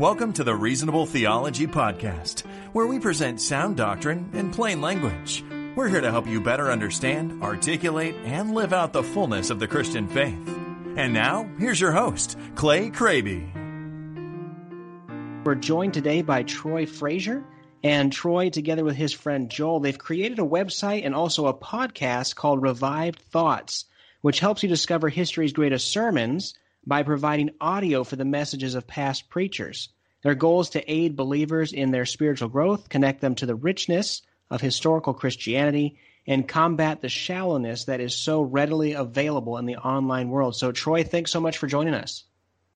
Welcome 0.00 0.32
to 0.32 0.44
the 0.44 0.54
Reasonable 0.54 1.04
Theology 1.04 1.66
Podcast, 1.66 2.46
where 2.72 2.86
we 2.86 2.98
present 2.98 3.38
sound 3.38 3.76
doctrine 3.76 4.30
in 4.32 4.50
plain 4.50 4.80
language. 4.80 5.44
We're 5.76 5.90
here 5.90 6.00
to 6.00 6.10
help 6.10 6.26
you 6.26 6.40
better 6.40 6.70
understand, 6.70 7.42
articulate, 7.42 8.14
and 8.24 8.54
live 8.54 8.72
out 8.72 8.94
the 8.94 9.02
fullness 9.02 9.50
of 9.50 9.58
the 9.60 9.68
Christian 9.68 10.08
faith. 10.08 10.40
And 10.96 11.12
now, 11.12 11.46
here's 11.58 11.78
your 11.78 11.92
host, 11.92 12.38
Clay 12.54 12.88
Kraby. 12.88 13.52
We're 15.44 15.56
joined 15.56 15.92
today 15.92 16.22
by 16.22 16.44
Troy 16.44 16.86
Frazier. 16.86 17.44
And 17.84 18.10
Troy, 18.10 18.48
together 18.48 18.84
with 18.84 18.96
his 18.96 19.12
friend 19.12 19.50
Joel, 19.50 19.80
they've 19.80 19.98
created 19.98 20.38
a 20.38 20.42
website 20.42 21.04
and 21.04 21.14
also 21.14 21.46
a 21.46 21.52
podcast 21.52 22.36
called 22.36 22.62
Revived 22.62 23.18
Thoughts, 23.18 23.84
which 24.22 24.40
helps 24.40 24.62
you 24.62 24.68
discover 24.70 25.10
history's 25.10 25.52
greatest 25.52 25.90
sermons 25.92 26.54
by 26.86 27.02
providing 27.02 27.50
audio 27.60 28.04
for 28.04 28.16
the 28.16 28.24
messages 28.24 28.74
of 28.74 28.86
past 28.86 29.28
preachers. 29.28 29.88
Their 30.22 30.34
goal 30.34 30.60
is 30.60 30.70
to 30.70 30.90
aid 30.90 31.16
believers 31.16 31.72
in 31.72 31.90
their 31.90 32.06
spiritual 32.06 32.48
growth, 32.48 32.88
connect 32.88 33.20
them 33.20 33.34
to 33.36 33.46
the 33.46 33.54
richness 33.54 34.22
of 34.50 34.60
historical 34.60 35.14
Christianity, 35.14 35.96
and 36.26 36.46
combat 36.46 37.00
the 37.00 37.08
shallowness 37.08 37.84
that 37.84 38.00
is 38.00 38.14
so 38.14 38.42
readily 38.42 38.92
available 38.92 39.56
in 39.56 39.66
the 39.66 39.76
online 39.76 40.28
world. 40.28 40.54
So, 40.56 40.72
Troy, 40.72 41.04
thanks 41.04 41.30
so 41.30 41.40
much 41.40 41.58
for 41.58 41.66
joining 41.66 41.94
us. 41.94 42.24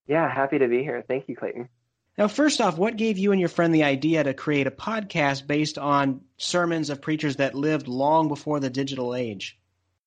Yeah, 0.06 0.32
happy 0.32 0.58
to 0.58 0.68
be 0.68 0.82
here. 0.82 1.04
Thank 1.06 1.28
you, 1.28 1.36
Clayton. 1.36 1.68
Now, 2.16 2.28
first 2.28 2.60
off, 2.60 2.78
what 2.78 2.96
gave 2.96 3.18
you 3.18 3.32
and 3.32 3.40
your 3.40 3.48
friend 3.48 3.74
the 3.74 3.84
idea 3.84 4.22
to 4.22 4.34
create 4.34 4.66
a 4.66 4.70
podcast 4.70 5.46
based 5.46 5.78
on 5.78 6.20
sermons 6.36 6.90
of 6.90 7.02
preachers 7.02 7.36
that 7.36 7.54
lived 7.54 7.88
long 7.88 8.28
before 8.28 8.60
the 8.60 8.70
digital 8.70 9.14
age? 9.14 9.58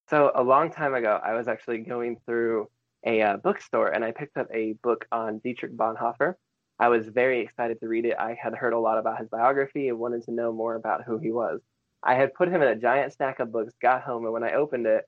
So, 0.09 0.31
a 0.33 0.41
long 0.41 0.71
time 0.71 0.93
ago, 0.93 1.19
I 1.21 1.33
was 1.33 1.49
actually 1.49 1.79
going 1.79 2.17
through 2.25 2.69
a 3.07 3.21
uh, 3.21 3.37
bookstore 3.37 3.87
and 3.87 4.03
I 4.03 4.11
picked 4.11 4.35
up 4.35 4.47
a 4.53 4.73
book 4.83 5.07
on 5.11 5.39
Dietrich 5.39 5.75
Bonhoeffer. 5.75 6.35
I 6.77 6.89
was 6.89 7.07
very 7.07 7.39
excited 7.39 7.79
to 7.79 7.87
read 7.87 8.05
it. 8.05 8.17
I 8.19 8.37
had 8.39 8.53
heard 8.53 8.73
a 8.73 8.79
lot 8.79 8.97
about 8.97 9.17
his 9.17 9.29
biography 9.29 9.87
and 9.87 9.97
wanted 9.97 10.23
to 10.23 10.31
know 10.31 10.51
more 10.51 10.75
about 10.75 11.05
who 11.05 11.17
he 11.17 11.31
was. 11.31 11.61
I 12.03 12.15
had 12.15 12.33
put 12.33 12.49
him 12.49 12.61
in 12.61 12.67
a 12.67 12.75
giant 12.75 13.13
stack 13.13 13.39
of 13.39 13.51
books, 13.51 13.73
got 13.81 14.03
home, 14.03 14.25
and 14.25 14.33
when 14.33 14.43
I 14.43 14.53
opened 14.53 14.85
it, 14.85 15.05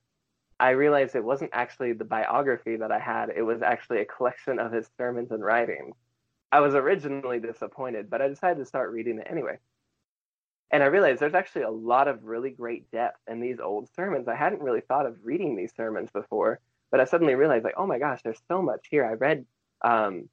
I 0.60 0.72
realized 0.72 1.16
it 1.16 1.24
wasn't 1.24 1.52
actually 1.54 1.94
the 1.94 2.06
biography 2.06 2.78
that 2.78 2.92
I 2.92 3.00
had, 3.00 3.30
it 3.36 3.42
was 3.42 3.62
actually 3.62 4.00
a 4.00 4.06
collection 4.06 4.60
of 4.60 4.72
his 4.72 4.90
sermons 4.98 5.32
and 5.32 5.44
writings. 5.44 5.96
I 6.52 6.62
was 6.62 6.76
originally 6.76 7.40
disappointed, 7.40 8.10
but 8.10 8.22
I 8.22 8.30
decided 8.30 8.60
to 8.60 8.66
start 8.66 8.92
reading 8.92 9.20
it 9.20 9.28
anyway. 9.30 9.58
And 10.72 10.84
I 10.84 10.88
realized 10.88 11.20
there's 11.20 11.34
actually 11.34 11.64
a 11.64 11.70
lot 11.70 12.08
of 12.08 12.24
really 12.24 12.50
great 12.50 12.90
depth 12.92 13.20
in 13.28 13.42
these 13.42 13.60
old 13.60 13.90
sermons. 13.94 14.28
I 14.28 14.36
hadn't 14.36 14.62
really 14.62 14.82
thought 14.82 15.06
of 15.06 15.18
reading 15.24 15.56
these 15.56 15.74
sermons 15.76 16.10
before, 16.12 16.60
but 16.92 17.00
I 17.00 17.06
suddenly 17.06 17.36
realized, 17.36 17.64
like, 17.64 17.76
oh 17.78 17.88
my 17.88 18.00
gosh, 18.00 18.22
there's 18.24 18.42
so 18.48 18.62
much 18.62 18.88
here. 18.90 19.06
I 19.06 19.14
read 19.14 19.46
um, 19.84 20.30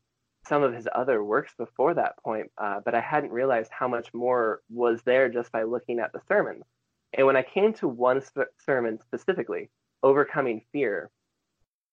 some 0.49 0.62
of 0.62 0.75
his 0.75 0.89
other 0.95 1.23
works 1.23 1.53
before 1.59 1.95
that 1.95 2.17
point, 2.23 2.51
uh, 2.59 2.81
but 2.85 2.95
I 2.95 3.01
hadn't 3.01 3.33
realized 3.33 3.71
how 3.73 3.89
much 3.89 4.12
more 4.15 4.62
was 4.71 5.03
there 5.03 5.29
just 5.29 5.53
by 5.53 5.65
looking 5.65 5.99
at 5.99 6.12
the 6.12 6.21
sermons. 6.29 6.65
And 7.12 7.27
when 7.27 7.37
I 7.37 7.43
came 7.43 7.73
to 7.75 7.89
one 7.89 8.23
sermon 8.65 8.99
specifically, 9.07 9.71
Overcoming 10.03 10.62
Fear, 10.73 11.11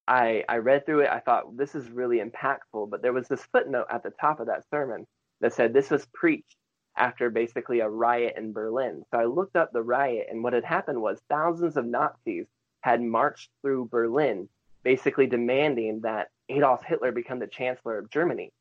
I, 0.07 0.43
I 0.49 0.57
read 0.57 0.85
through 0.85 1.01
it. 1.01 1.09
I 1.09 1.19
thought 1.19 1.55
this 1.57 1.75
is 1.75 1.89
really 1.89 2.19
impactful, 2.19 2.89
but 2.89 3.01
there 3.01 3.13
was 3.13 3.27
this 3.27 3.45
footnote 3.51 3.87
at 3.89 4.03
the 4.03 4.11
top 4.19 4.39
of 4.39 4.47
that 4.47 4.69
sermon 4.69 5.07
that 5.39 5.53
said 5.53 5.73
this 5.73 5.89
was 5.89 6.05
preached 6.13 6.57
after 6.97 7.29
basically 7.29 7.79
a 7.79 7.89
riot 7.89 8.35
in 8.37 8.53
Berlin. 8.53 9.03
So 9.11 9.19
I 9.19 9.25
looked 9.25 9.55
up 9.55 9.71
the 9.71 9.81
riot, 9.81 10.27
and 10.29 10.43
what 10.43 10.53
had 10.53 10.65
happened 10.65 11.01
was 11.01 11.21
thousands 11.29 11.77
of 11.77 11.85
Nazis 11.85 12.45
had 12.83 13.01
marched 13.01 13.49
through 13.61 13.85
Berlin, 13.85 14.49
basically 14.83 15.25
demanding 15.25 16.01
that 16.01 16.27
Adolf 16.49 16.83
Hitler 16.83 17.13
become 17.13 17.39
the 17.39 17.47
Chancellor 17.47 17.97
of 17.97 18.09
Germany. 18.09 18.51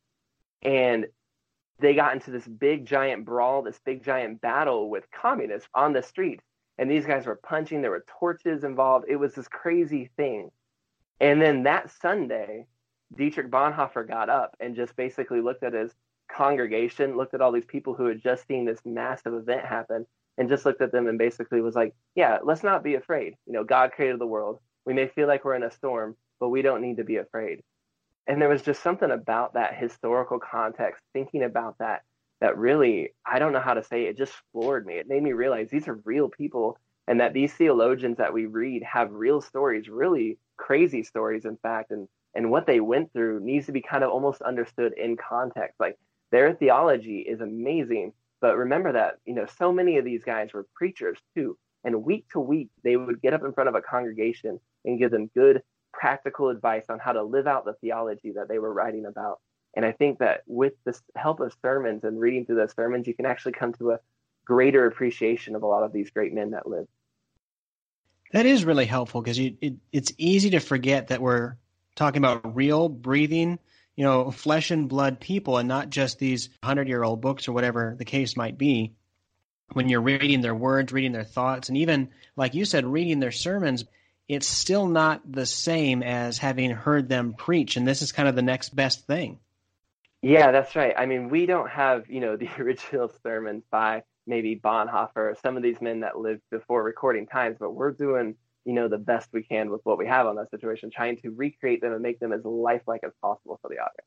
And 0.63 1.07
they 1.81 1.95
got 1.95 2.15
into 2.15 2.31
this 2.31 2.47
big 2.47 2.87
giant 2.87 3.25
brawl, 3.25 3.63
this 3.63 3.81
big 3.85 4.05
giant 4.05 4.41
battle 4.41 4.89
with 4.89 5.11
communists 5.11 5.69
on 5.75 5.93
the 5.93 6.03
street. 6.03 6.41
And 6.79 6.89
these 6.89 7.05
guys 7.05 7.27
were 7.27 7.41
punching, 7.43 7.83
there 7.83 7.91
were 7.91 8.05
torches 8.21 8.63
involved. 8.63 9.07
It 9.09 9.17
was 9.17 9.35
this 9.35 9.49
crazy 9.49 10.09
thing. 10.17 10.53
And 11.21 11.43
then 11.43 11.65
that 11.65 11.91
Sunday, 11.91 12.67
Dietrich 13.17 13.51
Bonhoeffer 13.51 14.07
got 14.07 14.31
up 14.31 14.55
and 14.61 14.77
just 14.77 14.95
basically 14.95 15.41
looked 15.41 15.65
at 15.65 15.73
his 15.73 15.93
congregation, 16.31 17.17
looked 17.17 17.35
at 17.35 17.41
all 17.41 17.51
these 17.51 17.65
people 17.65 17.95
who 17.95 18.07
had 18.07 18.23
just 18.23 18.47
seen 18.47 18.65
this 18.65 18.81
massive 18.85 19.35
event 19.35 19.67
happen, 19.67 20.07
and 20.39 20.49
just 20.49 20.65
looked 20.65 20.81
at 20.81 20.93
them 20.93 21.07
and 21.07 21.19
basically 21.19 21.61
was 21.61 21.75
like, 21.75 21.95
Yeah, 22.15 22.39
let's 22.43 22.63
not 22.63 22.85
be 22.85 22.95
afraid. 22.95 23.35
You 23.47 23.53
know, 23.53 23.65
God 23.65 23.93
created 23.93 24.19
the 24.19 24.27
world. 24.27 24.61
We 24.85 24.95
may 24.95 25.09
feel 25.09 25.29
like 25.29 25.45
we're 25.45 25.55
in 25.55 25.63
a 25.63 25.71
storm, 25.71 26.17
but 26.41 26.49
we 26.49 26.63
don't 26.63 26.83
need 26.83 26.97
to 26.97 27.05
be 27.05 27.17
afraid. 27.17 27.63
And 28.27 28.41
there 28.41 28.49
was 28.49 28.63
just 28.63 28.83
something 28.83 29.11
about 29.11 29.55
that 29.55 29.77
historical 29.77 30.39
context, 30.39 31.03
thinking 31.13 31.43
about 31.43 31.79
that, 31.79 32.03
that 32.41 32.57
really, 32.57 33.15
I 33.27 33.39
don't 33.39 33.53
know 33.53 33.61
how 33.61 33.75
to 33.75 33.85
say 33.85 34.05
it, 34.05 34.11
it 34.11 34.19
just 34.19 34.35
floored 34.53 34.87
me. 34.87 34.95
It 34.95 35.09
made 35.09 35.23
me 35.23 35.33
realize 35.33 35.71
these 35.71 35.89
are 35.89 36.01
real 36.05 36.29
people 36.29 36.79
and 37.09 37.21
that 37.21 37.33
these 37.33 37.53
theologians 37.53 38.19
that 38.19 38.33
we 38.33 38.47
read 38.47 38.83
have 38.85 39.13
real 39.13 39.41
stories, 39.41 39.89
really 39.89 40.39
crazy 40.57 41.03
stories, 41.03 41.45
in 41.45 41.57
fact, 41.57 41.91
and 41.91 42.09
and 42.35 42.51
what 42.51 42.67
they 42.67 42.81
went 42.81 43.13
through 43.13 43.41
needs 43.41 43.67
to 43.67 43.73
be 43.73 43.83
kind 43.83 44.03
of 44.03 44.11
almost 44.11 44.41
understood 44.43 44.95
in 44.97 45.17
context. 45.17 45.79
Like 45.79 45.99
their 46.31 46.55
theology 46.55 47.19
is 47.19 47.41
amazing, 47.41 48.13
but 48.43 48.59
remember 48.59 48.93
that 48.93 49.15
you 49.25 49.35
know 49.35 49.47
so 49.59 49.73
many 49.73 49.97
of 49.97 50.05
these 50.05 50.25
guys 50.25 50.53
were 50.53 50.67
preachers 50.75 51.17
too, 51.35 51.57
and 51.85 52.05
week 52.05 52.27
to 52.33 52.41
week 52.41 52.69
they 52.85 52.97
would 52.97 53.23
get 53.23 53.33
up 53.33 53.45
in 53.45 53.55
front 53.55 53.69
of 53.69 53.75
a 53.75 53.81
congregation 53.81 54.61
and 54.85 54.99
give 54.99 55.11
them 55.13 55.31
good 55.35 55.63
practical 55.95 56.49
advice 56.49 56.85
on 56.91 56.99
how 56.99 57.13
to 57.13 57.23
live 57.23 57.47
out 57.47 57.65
the 57.65 57.75
theology 57.75 58.33
that 58.33 58.49
they 58.49 58.59
were 58.59 58.73
writing 58.73 59.07
about. 59.07 59.41
And 59.75 59.87
I 59.87 59.93
think 59.93 60.19
that 60.19 60.43
with 60.47 60.73
the 60.85 60.99
help 61.17 61.41
of 61.41 61.57
sermons 61.63 62.05
and 62.05 62.21
reading 62.21 62.45
through 62.45 62.57
those 62.57 62.75
sermons, 62.75 63.07
you 63.07 63.15
can 63.15 63.27
actually 63.27 63.53
come 63.53 63.73
to 63.75 63.93
a 63.93 64.01
greater 64.45 64.87
appreciation 64.87 65.55
of 65.55 65.63
a 65.63 65.67
lot 65.67 65.83
of 65.83 65.93
these 65.93 66.11
great 66.11 66.35
men 66.35 66.51
that 66.51 66.69
lived. 66.69 66.89
That 68.33 68.47
is 68.47 68.65
really 68.65 68.87
helpful 68.87 69.23
because 69.23 69.39
it, 69.39 69.75
it's 69.93 70.13
easy 70.19 70.51
to 70.51 70.59
forget 70.59 71.09
that 71.09 71.21
we're 71.21 71.57
talking 71.95 72.19
about 72.19 72.57
real, 72.57 72.89
breathing, 72.89 73.59
you 73.97 74.05
know, 74.05 74.31
flesh 74.31 74.71
and 74.71 74.89
blood 74.89 75.21
people 75.21 75.59
and 75.59 75.69
not 75.69 75.91
just 75.91 76.19
these 76.19 76.49
100 76.61 76.89
year 76.89 77.03
old 77.03 77.21
books 77.21 77.49
or 77.49 77.53
whatever 77.53 77.95
the 77.99 78.05
case 78.05 78.37
might 78.37 78.59
be. 78.59 78.95
When 79.73 79.89
you're 79.89 80.03
reading 80.03 80.43
their 80.43 80.55
words, 80.55 80.93
reading 80.93 81.13
their 81.13 81.25
thoughts, 81.25 81.69
and 81.71 81.79
even, 81.79 82.11
like 82.37 82.55
you 82.55 82.67
said, 82.67 82.85
reading 82.85 83.21
their 83.21 83.33
sermons, 83.33 83.87
it's 84.29 84.47
still 84.47 84.87
not 84.87 85.21
the 85.31 85.47
same 85.47 86.03
as 86.03 86.37
having 86.37 86.71
heard 86.71 87.09
them 87.09 87.33
preach. 87.33 87.77
And 87.77 87.89
this 87.89 88.03
is 88.03 88.13
kind 88.13 88.29
of 88.29 88.37
the 88.37 88.43
next 88.43 88.77
best 88.77 89.07
thing. 89.07 89.39
Yeah, 90.23 90.53
that's 90.53 90.77
right. 90.77 90.95
I 90.97 91.07
mean, 91.07 91.29
we 91.31 91.47
don't 91.47 91.69
have, 91.69 92.09
you 92.09 92.21
know, 92.21 92.37
the 92.39 92.49
original 92.59 93.13
sermons 93.23 93.65
by 93.71 94.03
maybe 94.27 94.55
Bonhoeffer, 94.57 95.17
or 95.17 95.37
some 95.43 95.57
of 95.57 95.63
these 95.63 95.81
men 95.81 96.01
that 96.01 96.19
lived 96.19 96.43
before 96.51 96.83
recording 96.83 97.27
times, 97.27 97.57
but 97.59 97.73
we're 97.75 97.91
doing, 97.91 98.37
you 98.65 98.73
know, 98.73 98.89
the 98.89 98.99
best 98.99 99.29
we 99.33 99.43
can 99.43 99.71
with 99.71 99.81
what 99.85 99.99
we 99.99 100.07
have 100.07 100.27
on 100.27 100.37
that 100.37 100.51
situation, 100.51 100.91
trying 100.95 101.17
to 101.19 101.31
recreate 101.31 101.81
them 101.81 101.93
and 101.93 102.03
make 102.03 102.21
them 102.21 102.33
as 102.33 102.45
lifelike 102.45 103.03
as 103.05 103.13
possible 103.21 103.59
for 103.61 103.69
the 103.69 103.77
audience. 103.77 104.07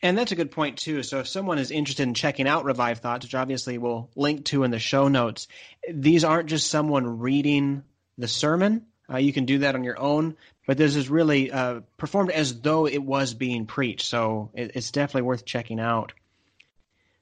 And 0.00 0.16
that's 0.16 0.30
a 0.30 0.36
good 0.36 0.52
point 0.52 0.78
too. 0.78 1.02
So 1.02 1.18
if 1.20 1.28
someone 1.28 1.58
is 1.58 1.72
interested 1.72 2.04
in 2.04 2.14
checking 2.14 2.46
out 2.46 2.64
Revive 2.64 3.00
Thoughts, 3.00 3.26
which 3.26 3.34
obviously 3.34 3.78
we'll 3.78 4.10
link 4.14 4.44
to 4.46 4.62
in 4.62 4.70
the 4.70 4.78
show 4.78 5.08
notes, 5.08 5.48
these 5.92 6.22
aren't 6.22 6.48
just 6.48 6.70
someone 6.70 7.18
reading 7.18 7.82
the 8.16 8.28
sermon. 8.28 8.86
Uh, 9.10 9.16
you 9.16 9.32
can 9.32 9.44
do 9.44 9.58
that 9.58 9.74
on 9.74 9.82
your 9.82 9.98
own, 9.98 10.36
but 10.66 10.76
this 10.76 10.94
is 10.94 11.08
really 11.08 11.50
uh, 11.50 11.80
performed 11.96 12.30
as 12.30 12.60
though 12.60 12.86
it 12.86 13.02
was 13.02 13.34
being 13.34 13.66
preached. 13.66 14.06
So 14.06 14.50
it, 14.54 14.72
it's 14.74 14.92
definitely 14.92 15.22
worth 15.22 15.44
checking 15.44 15.80
out. 15.80 16.12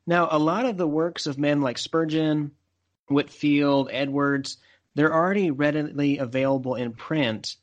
Now, 0.06 0.28
a 0.30 0.38
lot 0.38 0.66
of 0.66 0.76
the 0.76 0.86
works 0.86 1.26
of 1.26 1.38
men 1.38 1.62
like 1.62 1.78
Spurgeon, 1.78 2.52
Whitefield 3.08 3.88
Edwards, 3.90 4.58
they're 4.96 5.14
already 5.14 5.50
readily 5.50 6.18
available 6.18 6.74
in 6.74 6.92
print. 6.92 7.56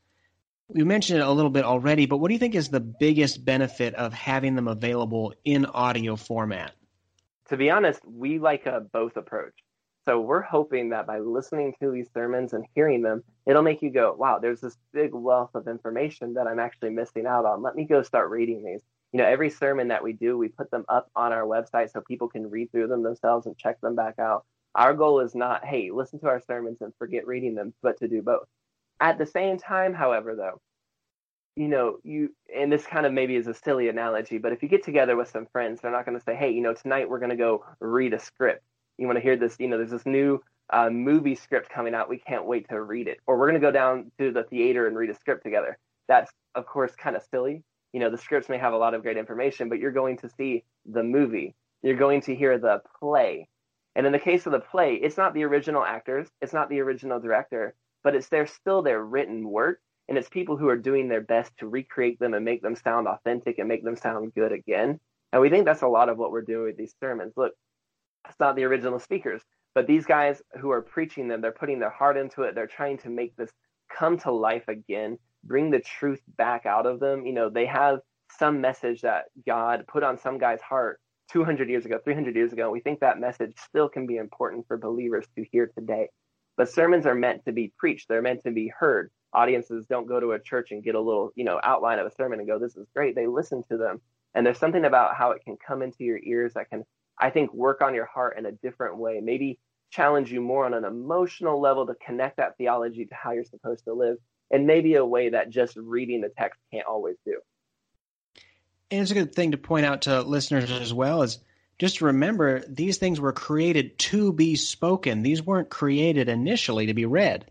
We 0.69 0.83
mentioned 0.83 1.19
it 1.19 1.27
a 1.27 1.31
little 1.31 1.51
bit 1.51 1.65
already, 1.65 2.05
but 2.05 2.17
what 2.17 2.29
do 2.29 2.33
you 2.33 2.39
think 2.39 2.55
is 2.55 2.69
the 2.69 2.79
biggest 2.79 3.43
benefit 3.43 3.93
of 3.95 4.13
having 4.13 4.55
them 4.55 4.67
available 4.67 5.33
in 5.43 5.65
audio 5.65 6.15
format? 6.15 6.71
To 7.49 7.57
be 7.57 7.69
honest, 7.69 7.99
we 8.05 8.39
like 8.39 8.65
a 8.65 8.79
both 8.79 9.17
approach. 9.17 9.53
So 10.05 10.19
we're 10.19 10.41
hoping 10.41 10.89
that 10.89 11.07
by 11.07 11.19
listening 11.19 11.73
to 11.81 11.91
these 11.91 12.07
sermons 12.13 12.53
and 12.53 12.65
hearing 12.75 13.01
them, 13.01 13.23
it'll 13.45 13.61
make 13.61 13.81
you 13.81 13.89
go, 13.89 14.15
wow, 14.17 14.39
there's 14.39 14.61
this 14.61 14.77
big 14.93 15.13
wealth 15.13 15.51
of 15.55 15.67
information 15.67 16.33
that 16.35 16.47
I'm 16.47 16.59
actually 16.59 16.91
missing 16.91 17.25
out 17.25 17.45
on. 17.45 17.61
Let 17.61 17.75
me 17.75 17.85
go 17.85 18.03
start 18.03 18.29
reading 18.29 18.63
these 18.63 18.81
you 19.13 19.19
know, 19.19 19.25
every 19.25 19.51
sermon 19.51 19.89
that 19.89 20.03
we 20.03 20.11
do, 20.13 20.37
we 20.37 20.47
put 20.47 20.71
them 20.71 20.85
up 20.89 21.09
on 21.15 21.31
our 21.31 21.43
website 21.43 21.91
so 21.91 22.01
people 22.01 22.27
can 22.27 22.49
read 22.49 22.71
through 22.71 22.87
them 22.87 23.03
themselves 23.03 23.45
and 23.45 23.55
check 23.57 23.79
them 23.79 23.95
back 23.95 24.17
out. 24.17 24.43
Our 24.75 24.93
goal 24.93 25.19
is 25.19 25.35
not, 25.35 25.65
hey, 25.65 25.91
listen 25.91 26.19
to 26.19 26.27
our 26.27 26.41
sermons 26.41 26.81
and 26.81 26.93
forget 26.97 27.27
reading 27.27 27.55
them, 27.55 27.73
but 27.81 27.97
to 27.99 28.07
do 28.07 28.21
both. 28.21 28.47
At 28.99 29.17
the 29.17 29.25
same 29.25 29.57
time, 29.57 29.93
however, 29.93 30.35
though, 30.35 30.59
you 31.55 31.67
know, 31.67 31.97
you, 32.03 32.33
and 32.55 32.71
this 32.71 32.85
kind 32.85 33.05
of 33.05 33.13
maybe 33.13 33.35
is 33.35 33.47
a 33.47 33.53
silly 33.53 33.89
analogy, 33.89 34.39
but 34.39 34.51
if 34.51 34.63
you 34.63 34.69
get 34.69 34.83
together 34.83 35.15
with 35.15 35.29
some 35.29 35.45
friends, 35.51 35.81
they're 35.81 35.91
not 35.91 36.05
going 36.05 36.17
to 36.17 36.23
say, 36.23 36.35
hey, 36.35 36.51
you 36.51 36.61
know, 36.61 36.73
tonight 36.73 37.09
we're 37.09 37.19
going 37.19 37.29
to 37.29 37.35
go 37.35 37.63
read 37.79 38.13
a 38.13 38.19
script. 38.19 38.63
You 38.97 39.05
want 39.05 39.17
to 39.17 39.23
hear 39.23 39.35
this, 39.35 39.55
you 39.59 39.67
know, 39.67 39.77
there's 39.77 39.91
this 39.91 40.05
new 40.05 40.41
uh, 40.71 40.89
movie 40.89 41.35
script 41.35 41.69
coming 41.69 41.93
out. 41.93 42.09
We 42.09 42.17
can't 42.17 42.45
wait 42.45 42.67
to 42.69 42.81
read 42.81 43.07
it. 43.07 43.19
Or 43.27 43.37
we're 43.37 43.49
going 43.49 43.61
to 43.61 43.67
go 43.67 43.71
down 43.71 44.11
to 44.17 44.31
the 44.31 44.43
theater 44.43 44.87
and 44.87 44.97
read 44.97 45.09
a 45.09 45.15
script 45.15 45.43
together. 45.43 45.77
That's, 46.07 46.31
of 46.55 46.65
course, 46.65 46.93
kind 46.95 47.15
of 47.15 47.23
silly 47.29 47.63
you 47.93 47.99
know, 47.99 48.09
the 48.09 48.17
scripts 48.17 48.49
may 48.49 48.57
have 48.57 48.73
a 48.73 48.77
lot 48.77 48.95
of 48.95 49.03
great 49.03 49.17
information, 49.17 49.69
but 49.69 49.79
you're 49.79 49.91
going 49.91 50.17
to 50.17 50.29
see 50.29 50.63
the 50.85 51.03
movie. 51.03 51.55
You're 51.83 51.95
going 51.95 52.21
to 52.21 52.35
hear 52.35 52.57
the 52.57 52.81
play. 52.99 53.47
And 53.95 54.05
in 54.05 54.11
the 54.11 54.19
case 54.19 54.45
of 54.45 54.51
the 54.51 54.59
play, 54.59 54.95
it's 54.95 55.17
not 55.17 55.33
the 55.33 55.43
original 55.43 55.83
actors, 55.83 56.27
it's 56.41 56.53
not 56.53 56.69
the 56.69 56.79
original 56.79 57.19
director, 57.19 57.75
but 58.03 58.15
it's 58.15 58.29
their 58.29 58.47
still 58.47 58.81
their 58.81 59.03
written 59.03 59.47
work 59.47 59.79
and 60.09 60.17
it's 60.17 60.29
people 60.29 60.57
who 60.57 60.67
are 60.67 60.77
doing 60.77 61.07
their 61.07 61.21
best 61.21 61.55
to 61.57 61.67
recreate 61.67 62.19
them 62.19 62.33
and 62.33 62.43
make 62.43 62.61
them 62.61 62.75
sound 62.75 63.07
authentic 63.07 63.59
and 63.59 63.67
make 63.67 63.83
them 63.83 63.95
sound 63.95 64.33
good 64.33 64.51
again. 64.51 64.99
And 65.31 65.41
we 65.41 65.49
think 65.49 65.65
that's 65.65 65.81
a 65.81 65.87
lot 65.87 66.09
of 66.09 66.17
what 66.17 66.31
we're 66.31 66.41
doing 66.41 66.65
with 66.65 66.77
these 66.77 66.95
sermons. 66.99 67.33
Look, 67.37 67.53
it's 68.27 68.39
not 68.39 68.55
the 68.55 68.65
original 68.65 68.99
speakers, 68.99 69.41
but 69.73 69.87
these 69.87 70.05
guys 70.05 70.41
who 70.59 70.71
are 70.71 70.81
preaching 70.81 71.27
them, 71.27 71.41
they're 71.41 71.51
putting 71.51 71.79
their 71.79 71.89
heart 71.89 72.17
into 72.17 72.43
it. 72.43 72.53
They're 72.53 72.67
trying 72.67 72.97
to 72.99 73.09
make 73.09 73.35
this 73.35 73.51
come 73.91 74.17
to 74.19 74.31
life 74.31 74.67
again, 74.67 75.17
bring 75.43 75.71
the 75.71 75.79
truth 75.79 76.21
back 76.37 76.65
out 76.65 76.85
of 76.85 76.99
them. 76.99 77.25
You 77.25 77.33
know, 77.33 77.49
they 77.49 77.65
have 77.65 77.99
some 78.37 78.61
message 78.61 79.01
that 79.01 79.25
God 79.47 79.85
put 79.87 80.03
on 80.03 80.17
some 80.17 80.37
guy's 80.37 80.61
heart 80.61 80.99
200 81.33 81.69
years 81.69 81.85
ago, 81.85 81.99
300 82.03 82.35
years 82.35 82.53
ago. 82.53 82.69
We 82.69 82.79
think 82.79 82.99
that 82.99 83.19
message 83.19 83.53
still 83.57 83.89
can 83.89 84.05
be 84.05 84.17
important 84.17 84.67
for 84.67 84.77
believers 84.77 85.25
to 85.35 85.45
hear 85.51 85.67
today. 85.67 86.09
But 86.55 86.69
sermons 86.69 87.07
are 87.07 87.15
meant 87.15 87.43
to 87.45 87.51
be 87.51 87.73
preached, 87.77 88.07
they're 88.07 88.21
meant 88.21 88.43
to 88.43 88.51
be 88.51 88.71
heard. 88.79 89.09
Audiences 89.33 89.87
don't 89.87 90.07
go 90.07 90.19
to 90.19 90.33
a 90.33 90.39
church 90.39 90.71
and 90.71 90.83
get 90.83 90.93
a 90.93 91.01
little, 91.01 91.31
you 91.35 91.43
know, 91.43 91.59
outline 91.63 91.97
of 91.97 92.05
a 92.05 92.11
sermon 92.11 92.39
and 92.39 92.47
go, 92.47 92.59
this 92.59 92.77
is 92.77 92.87
great. 92.95 93.15
They 93.15 93.25
listen 93.25 93.63
to 93.69 93.77
them. 93.77 93.99
And 94.35 94.45
there's 94.45 94.59
something 94.59 94.85
about 94.85 95.15
how 95.15 95.31
it 95.31 95.43
can 95.43 95.57
come 95.57 95.81
into 95.81 96.03
your 96.03 96.19
ears 96.23 96.53
that 96.53 96.69
can, 96.69 96.83
I 97.19 97.31
think, 97.31 97.51
work 97.51 97.81
on 97.81 97.95
your 97.95 98.05
heart 98.05 98.37
in 98.37 98.45
a 98.45 98.51
different 98.51 98.97
way. 98.97 99.19
Maybe 99.19 99.59
challenge 99.91 100.31
you 100.31 100.41
more 100.41 100.65
on 100.65 100.73
an 100.75 100.85
emotional 100.85 101.59
level 101.59 101.87
to 101.87 101.95
connect 102.05 102.37
that 102.37 102.57
theology 102.57 103.05
to 103.05 103.15
how 103.15 103.31
you're 103.31 103.43
supposed 103.43 103.85
to 103.85 103.93
live, 103.93 104.17
and 104.51 104.67
maybe 104.67 104.95
a 104.95 105.05
way 105.05 105.29
that 105.29 105.49
just 105.49 105.77
reading 105.77 106.21
the 106.21 106.31
text 106.37 106.59
can't 106.71 106.87
always 106.87 107.15
do. 107.25 107.39
And 108.93 109.01
it's 109.01 109.09
a 109.09 109.15
good 109.15 109.33
thing 109.33 109.51
to 109.51 109.57
point 109.57 109.87
out 109.87 110.03
to 110.03 110.21
listeners 110.21 110.69
as 110.69 110.93
well 110.93 111.23
is 111.23 111.39
just 111.79 111.99
remember 111.99 112.63
these 112.67 112.99
things 112.99 113.19
were 113.19 113.33
created 113.33 113.97
to 113.97 114.31
be 114.31 114.55
spoken. 114.55 115.23
These 115.23 115.43
weren't 115.43 115.71
created 115.71 116.29
initially 116.29 116.85
to 116.85 116.93
be 116.93 117.07
read. 117.07 117.49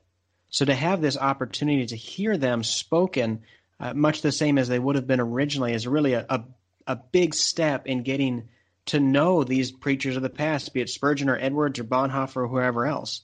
So 0.50 0.64
to 0.64 0.72
have 0.72 1.00
this 1.00 1.16
opportunity 1.16 1.86
to 1.86 1.96
hear 1.96 2.36
them 2.36 2.62
spoken, 2.62 3.42
uh, 3.80 3.92
much 3.92 4.22
the 4.22 4.30
same 4.30 4.56
as 4.56 4.68
they 4.68 4.78
would 4.78 4.94
have 4.94 5.08
been 5.08 5.18
originally, 5.18 5.72
is 5.72 5.88
really 5.88 6.12
a, 6.12 6.24
a, 6.28 6.44
a 6.86 6.94
big 6.94 7.34
step 7.34 7.88
in 7.88 8.04
getting 8.04 8.48
to 8.86 9.00
know 9.00 9.42
these 9.42 9.72
preachers 9.72 10.14
of 10.14 10.22
the 10.22 10.30
past, 10.30 10.72
be 10.72 10.80
it 10.80 10.90
Spurgeon 10.90 11.28
or 11.28 11.36
Edwards 11.36 11.80
or 11.80 11.84
Bonhoeffer 11.84 12.36
or 12.36 12.48
whoever 12.48 12.86
else. 12.86 13.22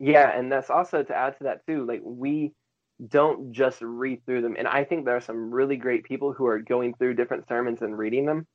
Yeah, 0.00 0.36
and 0.36 0.50
that's 0.50 0.70
also 0.70 1.04
to 1.04 1.14
add 1.14 1.38
to 1.38 1.44
that 1.44 1.64
too. 1.66 1.86
Like 1.86 2.00
we 2.02 2.52
don't 3.06 3.52
just 3.52 3.80
read 3.80 4.24
through 4.26 4.42
them, 4.42 4.56
and 4.58 4.66
I 4.66 4.84
think 4.84 5.04
there 5.04 5.16
are 5.16 5.20
some 5.20 5.52
really 5.52 5.76
great 5.76 6.04
people 6.04 6.32
who 6.32 6.46
are 6.46 6.58
going 6.58 6.94
through 6.94 7.14
different 7.14 7.46
sermons 7.48 7.82
and 7.82 7.96
reading 7.96 8.26
them. 8.26 8.46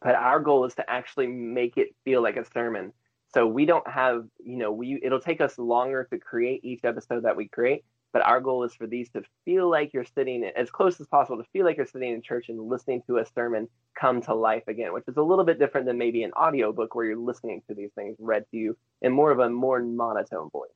But 0.00 0.14
our 0.14 0.40
goal 0.40 0.64
is 0.64 0.74
to 0.76 0.90
actually 0.90 1.26
make 1.26 1.76
it 1.76 1.88
feel 2.04 2.22
like 2.22 2.36
a 2.36 2.50
sermon. 2.52 2.92
So 3.34 3.46
we 3.46 3.66
don't 3.66 3.88
have, 3.88 4.24
you 4.38 4.56
know, 4.56 4.72
we 4.72 4.98
it'll 5.02 5.20
take 5.20 5.40
us 5.40 5.58
longer 5.58 6.06
to 6.10 6.18
create 6.18 6.64
each 6.64 6.84
episode 6.84 7.24
that 7.24 7.36
we 7.36 7.48
create, 7.48 7.84
but 8.12 8.22
our 8.22 8.40
goal 8.40 8.64
is 8.64 8.74
for 8.74 8.86
these 8.86 9.10
to 9.10 9.22
feel 9.44 9.70
like 9.70 9.92
you're 9.92 10.04
sitting 10.04 10.44
as 10.56 10.70
close 10.70 11.00
as 11.00 11.06
possible 11.06 11.36
to 11.38 11.48
feel 11.52 11.64
like 11.64 11.76
you're 11.76 11.86
sitting 11.86 12.12
in 12.12 12.22
church 12.22 12.48
and 12.48 12.60
listening 12.60 13.02
to 13.06 13.18
a 13.18 13.26
sermon 13.26 13.68
come 13.98 14.20
to 14.22 14.34
life 14.34 14.64
again, 14.68 14.92
which 14.92 15.04
is 15.06 15.16
a 15.16 15.22
little 15.22 15.44
bit 15.44 15.58
different 15.58 15.86
than 15.86 15.98
maybe 15.98 16.24
an 16.24 16.32
audiobook 16.32 16.94
where 16.94 17.04
you're 17.04 17.16
listening 17.16 17.62
to 17.68 17.74
these 17.74 17.92
things 17.94 18.16
read 18.18 18.44
to 18.50 18.56
you 18.56 18.76
in 19.02 19.12
more 19.12 19.30
of 19.30 19.38
a 19.38 19.48
more 19.48 19.80
monotone 19.80 20.50
voice. 20.50 20.69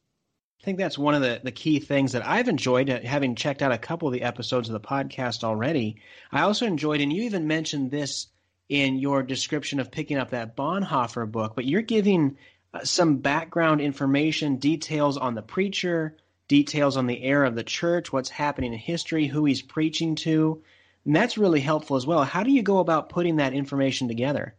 I 0.61 0.65
think 0.65 0.79
that's 0.79 0.97
one 0.97 1.15
of 1.15 1.21
the, 1.21 1.41
the 1.43 1.53
key 1.53 1.79
things 1.79 2.13
that 2.13 2.27
I've 2.27 2.49
enjoyed 2.49 2.89
uh, 2.89 3.01
having 3.01 3.35
checked 3.35 3.61
out 3.61 3.73
a 3.73 3.79
couple 3.79 4.09
of 4.09 4.15
the 4.15 4.23
episodes 4.23 4.69
of 4.69 4.73
the 4.73 4.81
podcast 4.81 5.45
already. 5.45 5.97
I 6.33 6.41
also 6.41 6.67
enjoyed, 6.67 7.01
and 7.01 7.13
you 7.13 7.25
even 7.25 7.47
mentioned 7.47 7.91
this 7.91 8.29
in 8.69 8.99
your 8.99 9.23
description 9.23 9.79
of 9.79 9.91
picking 9.91 10.17
up 10.17 10.31
that 10.31 10.57
Bonhoeffer 10.57 11.31
book, 11.31 11.55
but 11.55 11.67
you're 11.67 11.83
giving 11.83 12.39
uh, 12.73 12.83
some 12.83 13.19
background 13.19 13.81
information, 13.81 14.57
details 14.57 15.19
on 15.19 15.35
the 15.35 15.43
preacher, 15.43 16.17
details 16.49 16.97
on 16.97 17.07
the 17.07 17.23
era 17.23 17.47
of 17.47 17.55
the 17.55 17.65
church, 17.65 18.13
what's 18.13 18.31
happening 18.31 18.73
in 18.73 18.79
history, 18.79 19.27
who 19.27 19.45
he's 19.45 19.63
preaching 19.63 20.15
to. 20.15 20.63
And 21.05 21.15
that's 21.15 21.37
really 21.37 21.61
helpful 21.61 21.97
as 21.97 22.07
well. 22.07 22.25
How 22.25 22.43
do 22.43 22.51
you 22.51 22.63
go 22.63 22.79
about 22.79 23.11
putting 23.11 23.37
that 23.37 23.53
information 23.53 24.09
together? 24.09 24.55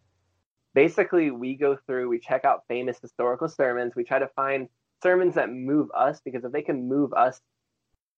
Basically, 0.73 1.31
we 1.31 1.55
go 1.55 1.77
through, 1.87 2.09
we 2.09 2.19
check 2.19 2.45
out 2.45 2.63
famous 2.67 2.99
historical 3.01 3.47
sermons, 3.47 3.95
we 3.95 4.03
try 4.03 4.19
to 4.19 4.27
find 4.27 4.69
sermons 5.05 5.35
that 5.35 5.51
move 5.51 5.89
us 5.95 6.19
because 6.25 6.43
if 6.43 6.51
they 6.51 6.63
can 6.63 6.89
move 6.89 7.13
us 7.13 7.39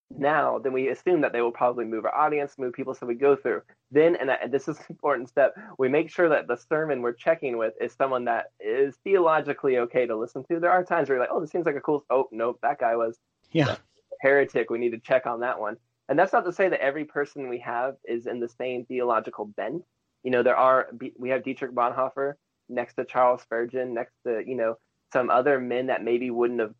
now, 0.09 0.57
then 0.57 0.71
we 0.71 0.87
assume 0.87 1.19
that 1.19 1.33
they 1.33 1.41
will 1.41 1.51
probably 1.51 1.83
move 1.83 2.05
our 2.05 2.15
audience, 2.15 2.53
move 2.57 2.71
people. 2.71 2.93
So 2.93 3.05
we 3.05 3.15
go 3.15 3.35
through. 3.35 3.61
Then, 3.91 4.15
and, 4.15 4.29
and 4.29 4.53
this 4.53 4.69
is 4.69 4.77
an 4.79 4.85
important 4.87 5.27
step, 5.27 5.53
we 5.77 5.89
make 5.89 6.09
sure 6.09 6.29
that 6.29 6.47
the 6.47 6.55
sermon 6.55 7.01
we're 7.01 7.11
checking 7.11 7.57
with 7.57 7.73
is 7.81 7.91
someone 7.91 8.23
that 8.25 8.51
is 8.61 8.95
theologically 9.03 9.79
okay 9.79 10.05
to 10.05 10.15
listen 10.15 10.45
to. 10.49 10.61
There 10.61 10.71
are 10.71 10.81
times 10.81 11.09
where 11.09 11.17
you're 11.17 11.25
like, 11.25 11.33
oh, 11.33 11.41
this 11.41 11.51
seems 11.51 11.65
like 11.65 11.75
a 11.75 11.81
cool. 11.81 12.05
Oh, 12.09 12.29
nope, 12.31 12.59
that 12.61 12.79
guy 12.79 12.95
was 12.95 13.17
yeah 13.51 13.75
heretic. 14.21 14.69
We 14.69 14.77
need 14.77 14.91
to 14.91 14.99
check 14.99 15.25
on 15.25 15.41
that 15.41 15.59
one. 15.59 15.75
And 16.07 16.17
that's 16.17 16.31
not 16.31 16.45
to 16.45 16.53
say 16.53 16.69
that 16.69 16.81
every 16.81 17.03
person 17.03 17.49
we 17.49 17.59
have 17.59 17.95
is 18.07 18.27
in 18.27 18.39
the 18.39 18.47
same 18.47 18.85
theological 18.85 19.45
bent. 19.45 19.83
You 20.23 20.31
know, 20.31 20.41
there 20.41 20.55
are 20.55 20.87
we 21.19 21.29
have 21.29 21.43
Dietrich 21.43 21.73
Bonhoeffer 21.73 22.35
next 22.69 22.93
to 22.95 23.03
Charles 23.03 23.41
Spurgeon, 23.41 23.93
next 23.93 24.13
to 24.25 24.41
you 24.45 24.55
know 24.55 24.75
some 25.13 25.29
other 25.29 25.59
men 25.59 25.87
that 25.87 26.03
maybe 26.03 26.29
wouldn't 26.29 26.59
have 26.59 26.73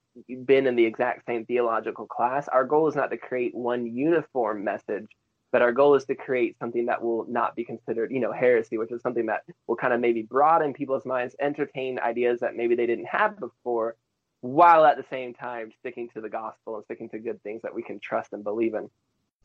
been 0.46 0.68
in 0.68 0.76
the 0.76 0.86
exact 0.86 1.26
same 1.26 1.46
theological 1.46 2.06
class. 2.06 2.48
Our 2.48 2.66
goal 2.66 2.88
is 2.88 2.96
not 2.96 3.12
to 3.12 3.18
create 3.18 3.56
one 3.56 3.86
uniform 3.86 4.64
message, 4.64 5.08
but 5.52 5.62
our 5.62 5.72
goal 5.72 5.96
is 5.96 6.06
to 6.06 6.16
create 6.16 6.58
something 6.60 6.88
that 6.88 7.02
will 7.02 7.26
not 7.30 7.56
be 7.56 7.64
considered, 7.64 8.12
you 8.12 8.20
know, 8.20 8.34
heresy, 8.34 8.78
which 8.78 8.92
is 8.92 9.02
something 9.02 9.28
that 9.28 9.44
will 9.68 9.78
kind 9.78 9.94
of 9.94 10.02
maybe 10.02 10.22
broaden 10.24 10.74
people's 10.74 11.06
minds, 11.06 11.36
entertain 11.40 12.00
ideas 12.00 12.42
that 12.42 12.56
maybe 12.56 12.76
they 12.76 12.86
didn't 12.86 13.08
have 13.08 13.40
before, 13.40 13.96
while 14.42 14.86
at 14.86 14.98
the 14.98 15.06
same 15.10 15.34
time 15.34 15.72
sticking 15.80 16.10
to 16.10 16.22
the 16.22 16.30
gospel 16.30 16.76
and 16.76 16.86
sticking 16.86 17.10
to 17.10 17.20
good 17.20 17.42
things 17.44 17.62
that 17.62 17.74
we 17.74 17.82
can 17.82 18.00
trust 18.00 18.34
and 18.34 18.44
believe 18.44 18.74
in. 18.74 18.90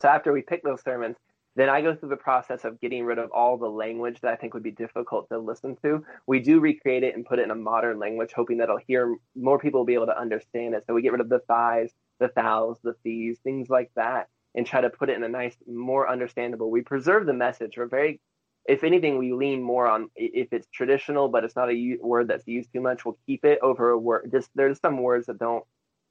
So 0.01 0.09
after 0.09 0.33
we 0.33 0.41
pick 0.41 0.63
those 0.63 0.81
sermons, 0.81 1.15
then 1.55 1.69
I 1.69 1.81
go 1.81 1.95
through 1.95 2.09
the 2.09 2.15
process 2.15 2.65
of 2.65 2.81
getting 2.81 3.05
rid 3.05 3.19
of 3.19 3.31
all 3.31 3.57
the 3.57 3.69
language 3.69 4.19
that 4.21 4.33
I 4.33 4.35
think 4.35 4.53
would 4.53 4.63
be 4.63 4.71
difficult 4.71 5.29
to 5.29 5.37
listen 5.37 5.75
to. 5.83 6.03
We 6.25 6.39
do 6.39 6.59
recreate 6.59 7.03
it 7.03 7.15
and 7.15 7.25
put 7.25 7.39
it 7.39 7.43
in 7.43 7.51
a 7.51 7.55
modern 7.55 7.99
language, 7.99 8.31
hoping 8.35 8.57
that 8.57 8.69
I'll 8.69 8.79
hear 8.87 9.15
more 9.35 9.59
people 9.59 9.81
will 9.81 9.85
be 9.85 9.93
able 9.93 10.07
to 10.07 10.19
understand 10.19 10.73
it. 10.73 10.83
So 10.87 10.93
we 10.93 11.03
get 11.03 11.11
rid 11.11 11.21
of 11.21 11.29
the 11.29 11.41
thys, 11.47 11.91
the 12.19 12.29
thous, 12.29 12.79
the 12.83 12.95
thees, 13.03 13.39
things 13.43 13.69
like 13.69 13.91
that, 13.95 14.29
and 14.55 14.65
try 14.65 14.81
to 14.81 14.89
put 14.89 15.09
it 15.09 15.17
in 15.17 15.23
a 15.23 15.29
nice, 15.29 15.55
more 15.67 16.09
understandable. 16.09 16.71
We 16.71 16.81
preserve 16.81 17.27
the 17.27 17.33
message. 17.33 17.77
We're 17.77 17.87
very, 17.87 18.19
if 18.65 18.83
anything, 18.83 19.19
we 19.19 19.33
lean 19.33 19.61
more 19.61 19.87
on 19.87 20.09
if 20.15 20.53
it's 20.53 20.67
traditional, 20.73 21.27
but 21.29 21.43
it's 21.43 21.55
not 21.55 21.71
a 21.71 21.97
word 22.01 22.29
that's 22.29 22.47
used 22.47 22.73
too 22.73 22.81
much. 22.81 23.05
We'll 23.05 23.19
keep 23.27 23.45
it 23.45 23.59
over 23.61 23.91
a 23.91 23.97
word. 23.97 24.29
Just 24.31 24.49
there's 24.55 24.79
some 24.79 24.97
words 24.97 25.27
that 25.27 25.37
don't 25.37 25.63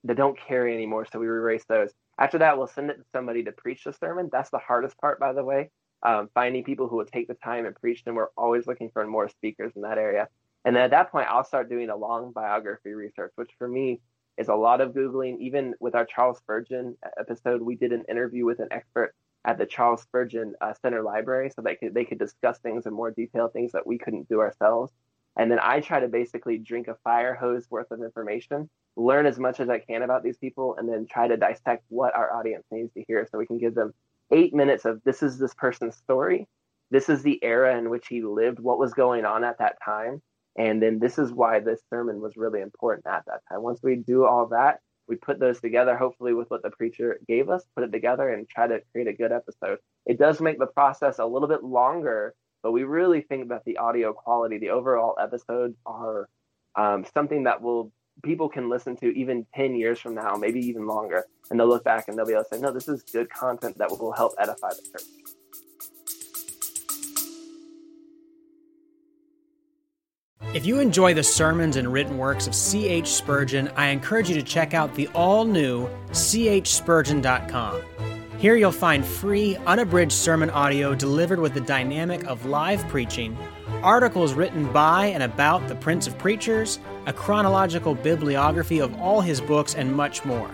that 0.04 0.16
don't 0.16 0.38
carry 0.38 0.74
anymore, 0.74 1.06
so 1.10 1.18
we 1.18 1.26
erase 1.26 1.64
those. 1.68 1.90
After 2.22 2.38
that, 2.38 2.56
we'll 2.56 2.68
send 2.68 2.88
it 2.88 2.98
to 2.98 3.04
somebody 3.10 3.42
to 3.42 3.50
preach 3.50 3.82
the 3.82 3.92
sermon. 3.92 4.28
That's 4.30 4.50
the 4.50 4.58
hardest 4.58 4.96
part, 4.98 5.18
by 5.18 5.32
the 5.32 5.42
way. 5.42 5.72
Um, 6.04 6.30
finding 6.34 6.62
people 6.62 6.86
who 6.86 6.96
will 6.96 7.04
take 7.04 7.26
the 7.26 7.34
time 7.34 7.66
and 7.66 7.74
preach 7.74 8.04
them. 8.04 8.14
We're 8.14 8.28
always 8.36 8.68
looking 8.68 8.90
for 8.90 9.04
more 9.08 9.28
speakers 9.28 9.72
in 9.74 9.82
that 9.82 9.98
area. 9.98 10.28
And 10.64 10.76
then 10.76 10.84
at 10.84 10.92
that 10.92 11.10
point, 11.10 11.26
I'll 11.28 11.42
start 11.42 11.68
doing 11.68 11.90
a 11.90 11.96
long 11.96 12.30
biography 12.30 12.92
research, 12.92 13.32
which 13.34 13.50
for 13.58 13.66
me 13.66 14.00
is 14.38 14.46
a 14.46 14.54
lot 14.54 14.80
of 14.80 14.92
Googling. 14.92 15.40
Even 15.40 15.74
with 15.80 15.96
our 15.96 16.04
Charles 16.04 16.38
Spurgeon 16.38 16.96
episode, 17.18 17.60
we 17.60 17.74
did 17.74 17.92
an 17.92 18.04
interview 18.08 18.44
with 18.44 18.60
an 18.60 18.68
expert 18.70 19.16
at 19.44 19.58
the 19.58 19.66
Charles 19.66 20.02
Spurgeon 20.02 20.54
uh, 20.60 20.74
Center 20.80 21.02
Library 21.02 21.50
so 21.50 21.60
they 21.60 21.74
could, 21.74 21.92
they 21.92 22.04
could 22.04 22.20
discuss 22.20 22.56
things 22.60 22.86
in 22.86 22.94
more 22.94 23.10
detail, 23.10 23.48
things 23.48 23.72
that 23.72 23.84
we 23.84 23.98
couldn't 23.98 24.28
do 24.28 24.38
ourselves. 24.38 24.92
And 25.36 25.50
then 25.50 25.58
I 25.62 25.80
try 25.80 26.00
to 26.00 26.08
basically 26.08 26.58
drink 26.58 26.88
a 26.88 26.96
fire 27.04 27.34
hose 27.34 27.66
worth 27.70 27.90
of 27.90 28.02
information, 28.02 28.68
learn 28.96 29.26
as 29.26 29.38
much 29.38 29.60
as 29.60 29.68
I 29.68 29.78
can 29.78 30.02
about 30.02 30.22
these 30.22 30.36
people, 30.36 30.76
and 30.76 30.88
then 30.88 31.06
try 31.06 31.28
to 31.28 31.36
dissect 31.36 31.84
what 31.88 32.14
our 32.14 32.34
audience 32.34 32.64
needs 32.70 32.92
to 32.94 33.04
hear 33.08 33.26
so 33.30 33.38
we 33.38 33.46
can 33.46 33.58
give 33.58 33.74
them 33.74 33.94
eight 34.30 34.54
minutes 34.54 34.84
of 34.84 35.02
this 35.04 35.22
is 35.22 35.38
this 35.38 35.54
person's 35.54 35.96
story. 35.96 36.46
This 36.90 37.08
is 37.08 37.22
the 37.22 37.42
era 37.42 37.78
in 37.78 37.88
which 37.88 38.08
he 38.08 38.22
lived, 38.22 38.58
what 38.58 38.78
was 38.78 38.92
going 38.92 39.24
on 39.24 39.44
at 39.44 39.58
that 39.58 39.78
time. 39.82 40.20
And 40.56 40.82
then 40.82 40.98
this 40.98 41.18
is 41.18 41.32
why 41.32 41.60
this 41.60 41.80
sermon 41.88 42.20
was 42.20 42.36
really 42.36 42.60
important 42.60 43.06
at 43.06 43.24
that 43.26 43.40
time. 43.48 43.62
Once 43.62 43.80
we 43.82 43.96
do 43.96 44.26
all 44.26 44.48
that, 44.48 44.80
we 45.08 45.16
put 45.16 45.40
those 45.40 45.60
together, 45.60 45.96
hopefully 45.96 46.34
with 46.34 46.50
what 46.50 46.62
the 46.62 46.70
preacher 46.70 47.18
gave 47.26 47.48
us, 47.48 47.64
put 47.74 47.84
it 47.84 47.92
together 47.92 48.28
and 48.28 48.48
try 48.48 48.66
to 48.66 48.80
create 48.92 49.08
a 49.08 49.12
good 49.12 49.32
episode. 49.32 49.78
It 50.06 50.18
does 50.18 50.40
make 50.40 50.58
the 50.58 50.66
process 50.66 51.18
a 51.18 51.26
little 51.26 51.48
bit 51.48 51.64
longer 51.64 52.34
but 52.62 52.72
we 52.72 52.84
really 52.84 53.22
think 53.22 53.48
that 53.48 53.64
the 53.64 53.78
audio 53.78 54.12
quality, 54.12 54.58
the 54.58 54.70
overall 54.70 55.16
episodes 55.20 55.76
are 55.84 56.28
um, 56.76 57.04
something 57.14 57.44
that 57.44 57.60
will 57.60 57.92
people 58.22 58.48
can 58.48 58.68
listen 58.68 58.96
to 58.96 59.06
even 59.16 59.46
10 59.54 59.74
years 59.74 59.98
from 59.98 60.14
now, 60.14 60.36
maybe 60.36 60.60
even 60.60 60.86
longer, 60.86 61.24
and 61.50 61.58
they'll 61.58 61.68
look 61.68 61.84
back 61.84 62.08
and 62.08 62.16
they'll 62.16 62.26
be 62.26 62.32
able 62.32 62.44
to 62.44 62.54
say, 62.54 62.60
no, 62.60 62.70
this 62.70 62.88
is 62.88 63.02
good 63.02 63.30
content 63.30 63.76
that 63.78 63.90
will 63.90 64.12
help 64.12 64.34
edify 64.38 64.70
the 64.70 64.82
church. 64.82 65.02
If 70.54 70.66
you 70.66 70.80
enjoy 70.80 71.14
the 71.14 71.22
sermons 71.22 71.76
and 71.76 71.90
written 71.90 72.18
works 72.18 72.46
of 72.46 72.54
C.H. 72.54 73.08
Spurgeon, 73.08 73.70
I 73.74 73.86
encourage 73.86 74.28
you 74.28 74.34
to 74.34 74.42
check 74.42 74.74
out 74.74 74.94
the 74.94 75.08
all 75.14 75.46
new 75.46 75.88
chspurgeon.com. 76.10 78.11
Here 78.42 78.56
you'll 78.56 78.72
find 78.72 79.06
free, 79.06 79.56
unabridged 79.68 80.10
sermon 80.10 80.50
audio 80.50 80.96
delivered 80.96 81.38
with 81.38 81.54
the 81.54 81.60
dynamic 81.60 82.24
of 82.26 82.44
live 82.44 82.84
preaching, 82.88 83.38
articles 83.84 84.34
written 84.34 84.66
by 84.72 85.06
and 85.06 85.22
about 85.22 85.68
the 85.68 85.76
Prince 85.76 86.08
of 86.08 86.18
Preachers, 86.18 86.80
a 87.06 87.12
chronological 87.12 87.94
bibliography 87.94 88.80
of 88.80 88.98
all 88.98 89.20
his 89.20 89.40
books, 89.40 89.76
and 89.76 89.94
much 89.94 90.24
more. 90.24 90.50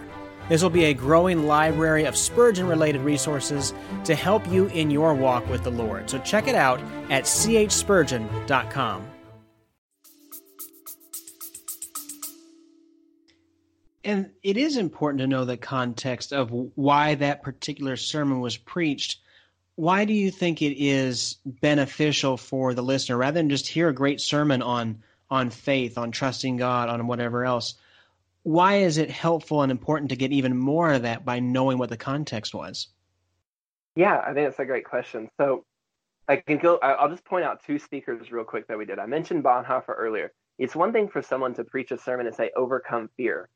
This 0.50 0.62
will 0.62 0.68
be 0.68 0.85
a 0.85 0.92
growing 0.92 1.47
library 1.47 2.04
of 2.04 2.14
Spurgeon 2.14 2.66
related 2.66 3.00
resources 3.00 3.73
to 4.04 4.14
help 4.14 4.47
you 4.49 4.66
in 4.66 4.90
your 4.90 5.14
walk 5.14 5.49
with 5.49 5.64
the 5.64 5.71
Lord. 5.71 6.11
So 6.11 6.18
check 6.18 6.47
it 6.47 6.54
out 6.54 6.83
at 7.09 7.25
chspurgeon.com. 7.25 9.17
And 14.08 14.30
it 14.42 14.56
is 14.56 14.78
important 14.78 15.20
to 15.20 15.26
know 15.26 15.44
the 15.44 15.58
context 15.58 16.32
of 16.32 16.50
why 16.50 17.16
that 17.16 17.42
particular 17.42 17.94
sermon 17.98 18.40
was 18.40 18.56
preached. 18.56 19.20
Why 19.74 20.06
do 20.06 20.14
you 20.14 20.30
think 20.30 20.62
it 20.62 20.82
is 20.82 21.36
beneficial 21.44 22.38
for 22.38 22.72
the 22.72 22.82
listener 22.82 23.18
rather 23.18 23.34
than 23.34 23.50
just 23.50 23.66
hear 23.66 23.90
a 23.90 23.94
great 23.94 24.22
sermon 24.22 24.62
on 24.62 25.02
on 25.28 25.50
faith, 25.50 25.98
on 25.98 26.10
trusting 26.10 26.56
God, 26.56 26.88
on 26.88 27.06
whatever 27.06 27.44
else? 27.44 27.74
Why 28.44 28.76
is 28.76 28.96
it 28.96 29.10
helpful 29.10 29.60
and 29.60 29.70
important 29.70 30.08
to 30.08 30.16
get 30.16 30.32
even 30.32 30.56
more 30.56 30.90
of 30.90 31.02
that 31.02 31.26
by 31.26 31.40
knowing 31.40 31.76
what 31.76 31.90
the 31.90 31.98
context 31.98 32.54
was? 32.54 32.88
Yeah, 33.94 34.22
I 34.26 34.32
think 34.32 34.46
that's 34.46 34.58
a 34.58 34.64
great 34.64 34.86
question. 34.86 35.28
So 35.38 35.66
I 36.28 36.36
can 36.36 36.56
go. 36.56 36.78
I'll 36.78 37.10
just 37.10 37.26
point 37.26 37.44
out 37.44 37.62
two 37.62 37.78
speakers 37.78 38.32
real 38.32 38.44
quick 38.44 38.68
that 38.68 38.78
we 38.78 38.86
did. 38.86 38.98
I 38.98 39.04
mentioned 39.04 39.44
Bonhoeffer 39.44 39.94
earlier. 39.94 40.32
It's 40.56 40.74
one 40.74 40.94
thing 40.94 41.08
for 41.08 41.20
someone 41.20 41.52
to 41.56 41.64
preach 41.64 41.90
a 41.90 41.98
sermon 41.98 42.26
and 42.26 42.34
say, 42.34 42.50
"Overcome 42.56 43.10
fear," 43.14 43.50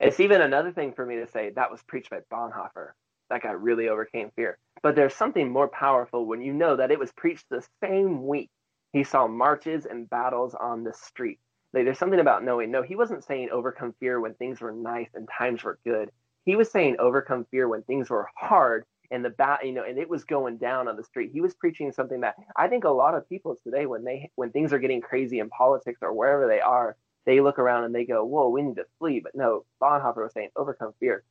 It's 0.00 0.20
even 0.20 0.40
another 0.40 0.72
thing 0.72 0.92
for 0.94 1.04
me 1.04 1.16
to 1.16 1.28
say 1.28 1.50
that 1.50 1.70
was 1.70 1.82
preached 1.82 2.10
by 2.10 2.20
Bonhoeffer. 2.32 2.92
That 3.28 3.42
guy 3.42 3.50
really 3.50 3.88
overcame 3.88 4.30
fear. 4.34 4.58
But 4.82 4.96
there's 4.96 5.14
something 5.14 5.50
more 5.50 5.68
powerful 5.68 6.24
when 6.24 6.40
you 6.40 6.54
know 6.54 6.76
that 6.76 6.90
it 6.90 6.98
was 6.98 7.12
preached 7.12 7.46
the 7.50 7.62
same 7.82 8.26
week 8.26 8.50
he 8.92 9.04
saw 9.04 9.28
marches 9.28 9.86
and 9.86 10.08
battles 10.08 10.54
on 10.54 10.84
the 10.84 10.92
street. 10.94 11.38
Like, 11.72 11.84
there's 11.84 11.98
something 11.98 12.18
about 12.18 12.42
knowing, 12.42 12.70
no, 12.70 12.82
he 12.82 12.96
wasn't 12.96 13.24
saying 13.24 13.50
overcome 13.52 13.94
fear 14.00 14.20
when 14.20 14.34
things 14.34 14.60
were 14.60 14.72
nice 14.72 15.10
and 15.14 15.28
times 15.28 15.62
were 15.62 15.78
good. 15.84 16.10
He 16.44 16.56
was 16.56 16.72
saying 16.72 16.96
overcome 16.98 17.46
fear 17.50 17.68
when 17.68 17.82
things 17.82 18.10
were 18.10 18.28
hard 18.34 18.84
and 19.10 19.24
the 19.24 19.30
bat, 19.30 19.64
you 19.64 19.72
know, 19.72 19.84
and 19.84 19.98
it 19.98 20.08
was 20.08 20.24
going 20.24 20.56
down 20.56 20.88
on 20.88 20.96
the 20.96 21.04
street. 21.04 21.30
He 21.32 21.40
was 21.40 21.54
preaching 21.54 21.92
something 21.92 22.20
that 22.22 22.36
I 22.56 22.68
think 22.68 22.84
a 22.84 22.90
lot 22.90 23.14
of 23.14 23.28
people 23.28 23.56
today, 23.62 23.86
when 23.86 24.02
they 24.02 24.30
when 24.34 24.50
things 24.50 24.72
are 24.72 24.78
getting 24.78 25.00
crazy 25.00 25.38
in 25.40 25.50
politics 25.50 25.98
or 26.02 26.12
wherever 26.12 26.48
they 26.48 26.60
are, 26.60 26.96
they 27.26 27.40
look 27.40 27.58
around 27.58 27.84
and 27.84 27.94
they 27.94 28.04
go, 28.04 28.24
whoa, 28.24 28.48
we 28.48 28.62
need 28.62 28.76
to 28.76 28.86
flee. 28.98 29.20
But 29.20 29.34
no, 29.34 29.64
Bonhoeffer 29.82 30.22
was 30.22 30.32
saying, 30.32 30.50
overcome 30.56 30.94
fear. 30.98 31.24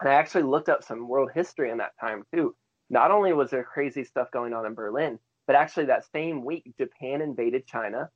And 0.00 0.08
I 0.08 0.14
actually 0.14 0.44
looked 0.44 0.68
up 0.68 0.82
some 0.82 1.08
world 1.08 1.30
history 1.34 1.70
in 1.70 1.78
that 1.78 1.98
time 2.00 2.24
too. 2.34 2.54
Not 2.90 3.10
only 3.10 3.32
was 3.32 3.50
there 3.50 3.64
crazy 3.64 4.04
stuff 4.04 4.30
going 4.30 4.52
on 4.52 4.66
in 4.66 4.74
Berlin, 4.74 5.18
but 5.46 5.56
actually 5.56 5.86
that 5.86 6.10
same 6.12 6.44
week, 6.44 6.72
Japan 6.78 7.20
invaded 7.20 7.66
China. 7.66 8.10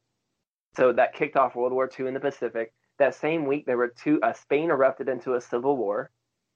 So 0.77 0.93
that 0.93 1.15
kicked 1.15 1.37
off 1.37 1.55
World 1.55 1.73
War 1.73 1.91
II 1.99 2.07
in 2.07 2.15
the 2.15 2.21
Pacific. 2.21 2.73
That 2.99 3.15
same 3.15 3.47
week, 3.47 3.67
there 3.67 3.77
were 3.77 3.89
two, 3.89 4.21
uh, 4.23 4.33
Spain 4.33 4.71
erupted 4.71 5.09
into 5.09 5.35
a 5.35 5.41
civil 5.41 5.77
war. 5.77 6.11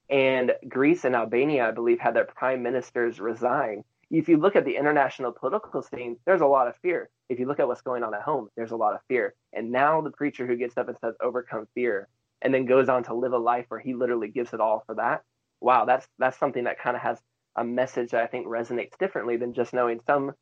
And 0.09 0.53
Greece 0.67 1.05
and 1.05 1.15
Albania, 1.15 1.67
I 1.67 1.71
believe, 1.71 1.99
had 1.99 2.15
their 2.15 2.25
prime 2.25 2.61
ministers 2.61 3.19
resign 3.19 3.83
if 4.11 4.27
you 4.27 4.37
look 4.37 4.55
at 4.55 4.65
the 4.65 4.75
international 4.75 5.31
political 5.31 5.81
scene, 5.81 6.17
there's 6.25 6.41
a 6.41 6.45
lot 6.45 6.67
of 6.67 6.75
fear. 6.81 7.09
If 7.29 7.39
you 7.39 7.47
look 7.47 7.59
at 7.59 7.67
what's 7.67 7.81
going 7.81 8.03
on 8.03 8.13
at 8.13 8.21
home, 8.21 8.49
there's 8.57 8.71
a 8.71 8.75
lot 8.75 8.93
of 8.93 8.99
fear. 9.07 9.33
And 9.53 9.71
now 9.71 10.01
the 10.01 10.11
preacher 10.11 10.45
who 10.45 10.57
gets 10.57 10.77
up 10.77 10.89
and 10.89 10.97
says, 10.99 11.15
overcome 11.21 11.67
fear, 11.73 12.09
and 12.41 12.53
then 12.53 12.65
goes 12.65 12.89
on 12.89 13.03
to 13.05 13.13
live 13.13 13.31
a 13.31 13.37
life 13.37 13.65
where 13.69 13.79
he 13.79 13.93
literally 13.93 14.27
gives 14.27 14.53
it 14.53 14.59
all 14.59 14.83
for 14.85 14.95
that. 14.95 15.21
Wow, 15.61 15.85
that's 15.85 16.07
that's 16.19 16.37
something 16.37 16.65
that 16.65 16.79
kind 16.79 16.95
of 16.97 17.01
has 17.01 17.19
a 17.55 17.63
message 17.63 18.11
that 18.11 18.23
I 18.23 18.27
think 18.27 18.47
resonates 18.47 18.97
differently 18.99 19.37
than 19.37 19.53
just 19.53 19.73
knowing 19.73 19.99
some 20.05 20.33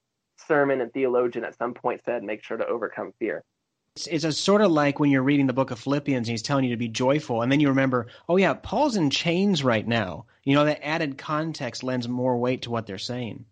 sermon 0.48 0.82
and 0.82 0.92
theologian 0.94 1.46
at 1.46 1.58
some 1.58 1.74
point 1.74 2.02
said, 2.06 2.24
make 2.24 2.44
sure 2.44 2.58
to 2.58 2.66
overcome 2.66 3.14
fear. 3.20 3.44
It's, 3.96 4.08
it's 4.08 4.24
a 4.24 4.32
sort 4.32 4.62
of 4.62 4.72
like 4.72 5.00
when 5.00 5.12
you're 5.12 5.22
reading 5.24 5.48
the 5.48 5.54
book 5.54 5.72
of 5.72 5.80
Philippians 5.80 6.28
and 6.28 6.32
he's 6.34 6.42
telling 6.42 6.64
you 6.64 6.70
to 6.72 6.78
be 6.78 6.88
joyful, 6.88 7.42
and 7.42 7.52
then 7.52 7.60
you 7.60 7.68
remember, 7.68 8.08
oh 8.30 8.38
yeah, 8.38 8.54
Paul's 8.54 8.96
in 8.96 9.10
chains 9.10 9.64
right 9.64 9.88
now. 9.88 10.26
You 10.44 10.56
know, 10.56 10.66
that 10.66 10.86
added 10.86 11.18
context 11.18 11.84
lends 11.84 12.08
more 12.08 12.38
weight 12.38 12.64
to 12.64 12.72
what 12.72 12.88
they're 12.88 12.98
saying. 12.98 13.46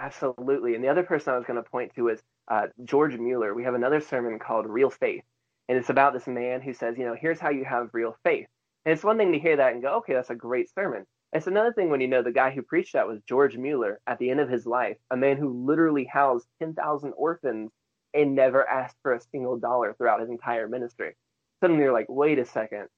Absolutely. 0.00 0.74
And 0.74 0.82
the 0.82 0.88
other 0.88 1.02
person 1.02 1.34
I 1.34 1.36
was 1.36 1.46
going 1.46 1.62
to 1.62 1.70
point 1.70 1.92
to 1.94 2.08
is 2.08 2.22
uh, 2.50 2.68
George 2.84 3.18
Mueller. 3.18 3.54
We 3.54 3.64
have 3.64 3.74
another 3.74 4.00
sermon 4.00 4.38
called 4.38 4.66
Real 4.66 4.88
Faith. 4.90 5.22
And 5.68 5.76
it's 5.78 5.90
about 5.90 6.14
this 6.14 6.26
man 6.26 6.62
who 6.62 6.72
says, 6.72 6.96
you 6.98 7.04
know, 7.04 7.14
here's 7.20 7.38
how 7.38 7.50
you 7.50 7.64
have 7.64 7.90
real 7.92 8.16
faith. 8.24 8.46
And 8.84 8.92
it's 8.94 9.04
one 9.04 9.18
thing 9.18 9.32
to 9.32 9.38
hear 9.38 9.56
that 9.56 9.74
and 9.74 9.82
go, 9.82 9.96
okay, 9.98 10.14
that's 10.14 10.30
a 10.30 10.34
great 10.34 10.72
sermon. 10.74 11.04
It's 11.32 11.46
another 11.46 11.72
thing 11.72 11.90
when 11.90 12.00
you 12.00 12.08
know 12.08 12.22
the 12.22 12.32
guy 12.32 12.50
who 12.50 12.62
preached 12.62 12.94
that 12.94 13.06
was 13.06 13.20
George 13.28 13.56
Mueller 13.56 14.00
at 14.06 14.18
the 14.18 14.30
end 14.30 14.40
of 14.40 14.48
his 14.48 14.66
life, 14.66 14.96
a 15.10 15.16
man 15.16 15.36
who 15.36 15.66
literally 15.66 16.06
housed 16.06 16.46
10,000 16.60 17.12
orphans 17.16 17.70
and 18.14 18.34
never 18.34 18.68
asked 18.68 18.96
for 19.02 19.12
a 19.12 19.20
single 19.20 19.58
dollar 19.58 19.94
throughout 19.94 20.20
his 20.20 20.30
entire 20.30 20.66
ministry. 20.66 21.14
Suddenly 21.60 21.84
you're 21.84 21.92
like, 21.92 22.06
wait 22.08 22.40
a 22.40 22.46
second, 22.46 22.88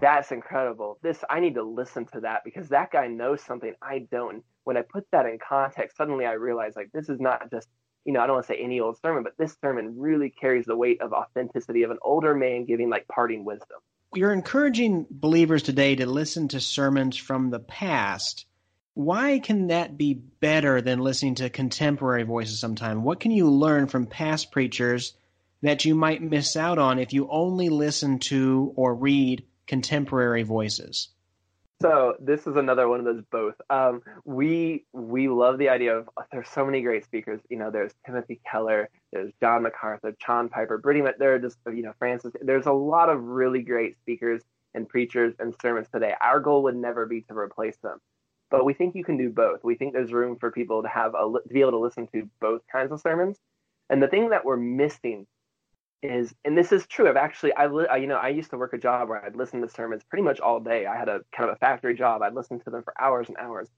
that's 0.00 0.30
incredible. 0.32 0.98
This 1.02 1.24
I 1.30 1.40
need 1.40 1.54
to 1.54 1.64
listen 1.64 2.04
to 2.12 2.20
that 2.20 2.42
because 2.44 2.68
that 2.68 2.92
guy 2.92 3.08
knows 3.08 3.40
something 3.42 3.74
I 3.82 4.06
don't 4.10 4.44
when 4.64 4.76
I 4.76 4.82
put 4.82 5.06
that 5.12 5.26
in 5.26 5.38
context, 5.38 5.96
suddenly 5.96 6.26
I 6.26 6.32
realized 6.32 6.76
like 6.76 6.90
this 6.92 7.08
is 7.08 7.20
not 7.20 7.50
just 7.50 7.68
you 8.04 8.12
know 8.12 8.20
I 8.20 8.26
don't 8.26 8.36
want 8.36 8.46
to 8.46 8.52
say 8.52 8.60
any 8.60 8.80
old 8.80 8.98
sermon, 9.00 9.22
but 9.22 9.36
this 9.38 9.56
sermon 9.60 9.98
really 9.98 10.30
carries 10.30 10.66
the 10.66 10.76
weight 10.76 11.00
of 11.00 11.12
authenticity 11.12 11.82
of 11.82 11.90
an 11.90 11.98
older 12.02 12.34
man 12.34 12.64
giving 12.64 12.90
like 12.90 13.06
parting 13.08 13.44
wisdom. 13.44 13.78
You're 14.14 14.32
encouraging 14.32 15.06
believers 15.10 15.62
today 15.62 15.96
to 15.96 16.06
listen 16.06 16.48
to 16.48 16.60
sermons 16.60 17.16
from 17.16 17.50
the 17.50 17.60
past. 17.60 18.44
Why 18.94 19.38
can 19.38 19.68
that 19.68 19.96
be 19.96 20.12
better 20.12 20.82
than 20.82 20.98
listening 20.98 21.36
to 21.36 21.48
contemporary 21.48 22.24
voices 22.24 22.60
sometime? 22.60 23.04
What 23.04 23.20
can 23.20 23.30
you 23.30 23.48
learn 23.48 23.86
from 23.86 24.06
past 24.06 24.52
preachers 24.52 25.14
that 25.62 25.86
you 25.86 25.94
might 25.94 26.20
miss 26.20 26.56
out 26.56 26.78
on 26.78 26.98
if 26.98 27.14
you 27.14 27.26
only 27.30 27.70
listen 27.70 28.18
to 28.18 28.74
or 28.76 28.94
read 28.94 29.44
contemporary 29.66 30.42
voices? 30.42 31.08
So 31.82 32.14
this 32.20 32.46
is 32.46 32.54
another 32.54 32.88
one 32.88 33.00
of 33.00 33.04
those 33.04 33.24
both. 33.32 33.54
Um, 33.68 34.02
we 34.24 34.84
we 34.92 35.28
love 35.28 35.58
the 35.58 35.68
idea 35.68 35.98
of 35.98 36.08
there's 36.30 36.48
so 36.48 36.64
many 36.64 36.80
great 36.80 37.04
speakers. 37.04 37.40
You 37.50 37.56
know, 37.58 37.72
there's 37.72 37.92
Timothy 38.06 38.40
Keller, 38.48 38.88
there's 39.12 39.32
John 39.40 39.64
MacArthur, 39.64 40.14
John 40.24 40.48
Piper, 40.48 40.80
much 41.02 41.16
there 41.18 41.34
are 41.34 41.40
just 41.40 41.58
you 41.66 41.82
know 41.82 41.92
Francis. 41.98 42.32
There's 42.40 42.66
a 42.66 42.72
lot 42.72 43.08
of 43.08 43.20
really 43.24 43.62
great 43.62 43.98
speakers 43.98 44.42
and 44.74 44.88
preachers 44.88 45.34
and 45.40 45.52
sermons 45.60 45.88
today. 45.92 46.14
Our 46.20 46.38
goal 46.38 46.62
would 46.62 46.76
never 46.76 47.04
be 47.04 47.22
to 47.22 47.36
replace 47.36 47.76
them, 47.82 47.98
but 48.48 48.64
we 48.64 48.74
think 48.74 48.94
you 48.94 49.02
can 49.02 49.16
do 49.16 49.30
both. 49.30 49.64
We 49.64 49.74
think 49.74 49.92
there's 49.92 50.12
room 50.12 50.36
for 50.38 50.52
people 50.52 50.82
to 50.82 50.88
have 50.88 51.14
a 51.16 51.32
to 51.32 51.52
be 51.52 51.62
able 51.62 51.72
to 51.72 51.80
listen 51.80 52.06
to 52.14 52.30
both 52.40 52.62
kinds 52.70 52.92
of 52.92 53.00
sermons. 53.00 53.38
And 53.90 54.00
the 54.00 54.08
thing 54.08 54.30
that 54.30 54.44
we're 54.44 54.56
missing 54.56 55.26
is, 56.02 56.34
and 56.44 56.56
this 56.56 56.72
is 56.72 56.86
true. 56.86 57.08
I've 57.08 57.16
actually, 57.16 57.52
I, 57.54 57.66
I, 57.66 57.96
you 57.96 58.06
know, 58.06 58.16
I 58.16 58.28
used 58.28 58.50
to 58.50 58.58
work 58.58 58.72
a 58.72 58.78
job 58.78 59.08
where 59.08 59.24
I'd 59.24 59.36
listen 59.36 59.60
to 59.62 59.68
sermons 59.68 60.02
pretty 60.04 60.22
much 60.22 60.40
all 60.40 60.60
day. 60.60 60.86
I 60.86 60.96
had 60.96 61.08
a 61.08 61.20
kind 61.36 61.48
of 61.48 61.56
a 61.56 61.58
factory 61.58 61.94
job. 61.94 62.22
I'd 62.22 62.34
listen 62.34 62.60
to 62.60 62.70
them 62.70 62.82
for 62.82 62.94
hours 63.00 63.28
and 63.28 63.36
hours. 63.38 63.68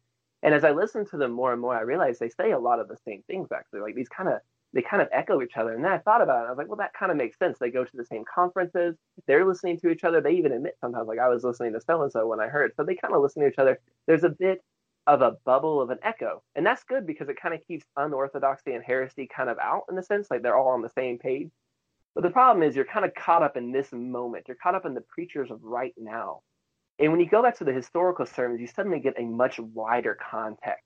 And 0.42 0.54
as 0.54 0.64
I 0.64 0.72
listened 0.72 1.08
to 1.10 1.16
them 1.16 1.32
more 1.32 1.52
and 1.52 1.60
more, 1.60 1.74
I 1.74 1.82
realized 1.82 2.20
they 2.20 2.28
say 2.28 2.52
a 2.52 2.58
lot 2.58 2.80
of 2.80 2.88
the 2.88 2.96
same 3.06 3.22
things 3.26 3.48
actually. 3.52 3.80
Like 3.80 3.94
these 3.94 4.08
kind 4.08 4.28
of, 4.28 4.40
they 4.72 4.82
kind 4.82 5.02
of 5.02 5.08
echo 5.12 5.40
each 5.40 5.56
other. 5.56 5.72
And 5.72 5.84
then 5.84 5.92
I 5.92 5.98
thought 5.98 6.20
about 6.20 6.44
it. 6.44 6.46
I 6.46 6.50
was 6.50 6.58
like, 6.58 6.68
well, 6.68 6.76
that 6.78 6.94
kind 6.94 7.12
of 7.12 7.16
makes 7.16 7.38
sense. 7.38 7.58
They 7.58 7.70
go 7.70 7.84
to 7.84 7.96
the 7.96 8.04
same 8.04 8.24
conferences. 8.32 8.96
They're 9.26 9.46
listening 9.46 9.78
to 9.80 9.88
each 9.88 10.04
other. 10.04 10.20
They 10.20 10.32
even 10.32 10.52
admit 10.52 10.76
sometimes, 10.80 11.08
like 11.08 11.18
I 11.18 11.28
was 11.28 11.44
listening 11.44 11.72
to 11.74 11.80
so 11.80 12.02
and 12.02 12.12
so 12.12 12.26
when 12.26 12.40
I 12.40 12.48
heard. 12.48 12.72
So 12.76 12.84
they 12.84 12.96
kind 12.96 13.14
of 13.14 13.22
listen 13.22 13.42
to 13.42 13.48
each 13.48 13.58
other. 13.58 13.78
There's 14.06 14.24
a 14.24 14.28
bit 14.30 14.62
of 15.06 15.22
a 15.22 15.36
bubble 15.44 15.80
of 15.80 15.90
an 15.90 15.98
echo, 16.02 16.42
and 16.54 16.64
that's 16.64 16.82
good 16.84 17.06
because 17.06 17.28
it 17.28 17.36
kind 17.40 17.54
of 17.54 17.60
keeps 17.66 17.84
unorthodoxy 17.96 18.72
and 18.72 18.82
heresy 18.82 19.26
kind 19.26 19.50
of 19.50 19.58
out 19.58 19.84
in 19.90 19.96
the 19.96 20.02
sense 20.02 20.28
like 20.30 20.42
they're 20.42 20.56
all 20.56 20.68
on 20.68 20.82
the 20.82 20.88
same 20.88 21.18
page. 21.18 21.50
But 22.14 22.22
the 22.22 22.30
problem 22.30 22.62
is 22.62 22.76
you're 22.76 22.84
kind 22.84 23.04
of 23.04 23.14
caught 23.14 23.42
up 23.42 23.56
in 23.56 23.72
this 23.72 23.92
moment. 23.92 24.44
You're 24.46 24.56
caught 24.62 24.74
up 24.74 24.86
in 24.86 24.94
the 24.94 25.00
preachers 25.00 25.50
of 25.50 25.62
right 25.62 25.94
now. 25.96 26.42
And 26.98 27.10
when 27.10 27.20
you 27.20 27.28
go 27.28 27.42
back 27.42 27.58
to 27.58 27.64
the 27.64 27.72
historical 27.72 28.24
sermons, 28.24 28.60
you 28.60 28.68
suddenly 28.68 29.00
get 29.00 29.18
a 29.18 29.24
much 29.24 29.58
wider 29.58 30.16
context. 30.30 30.84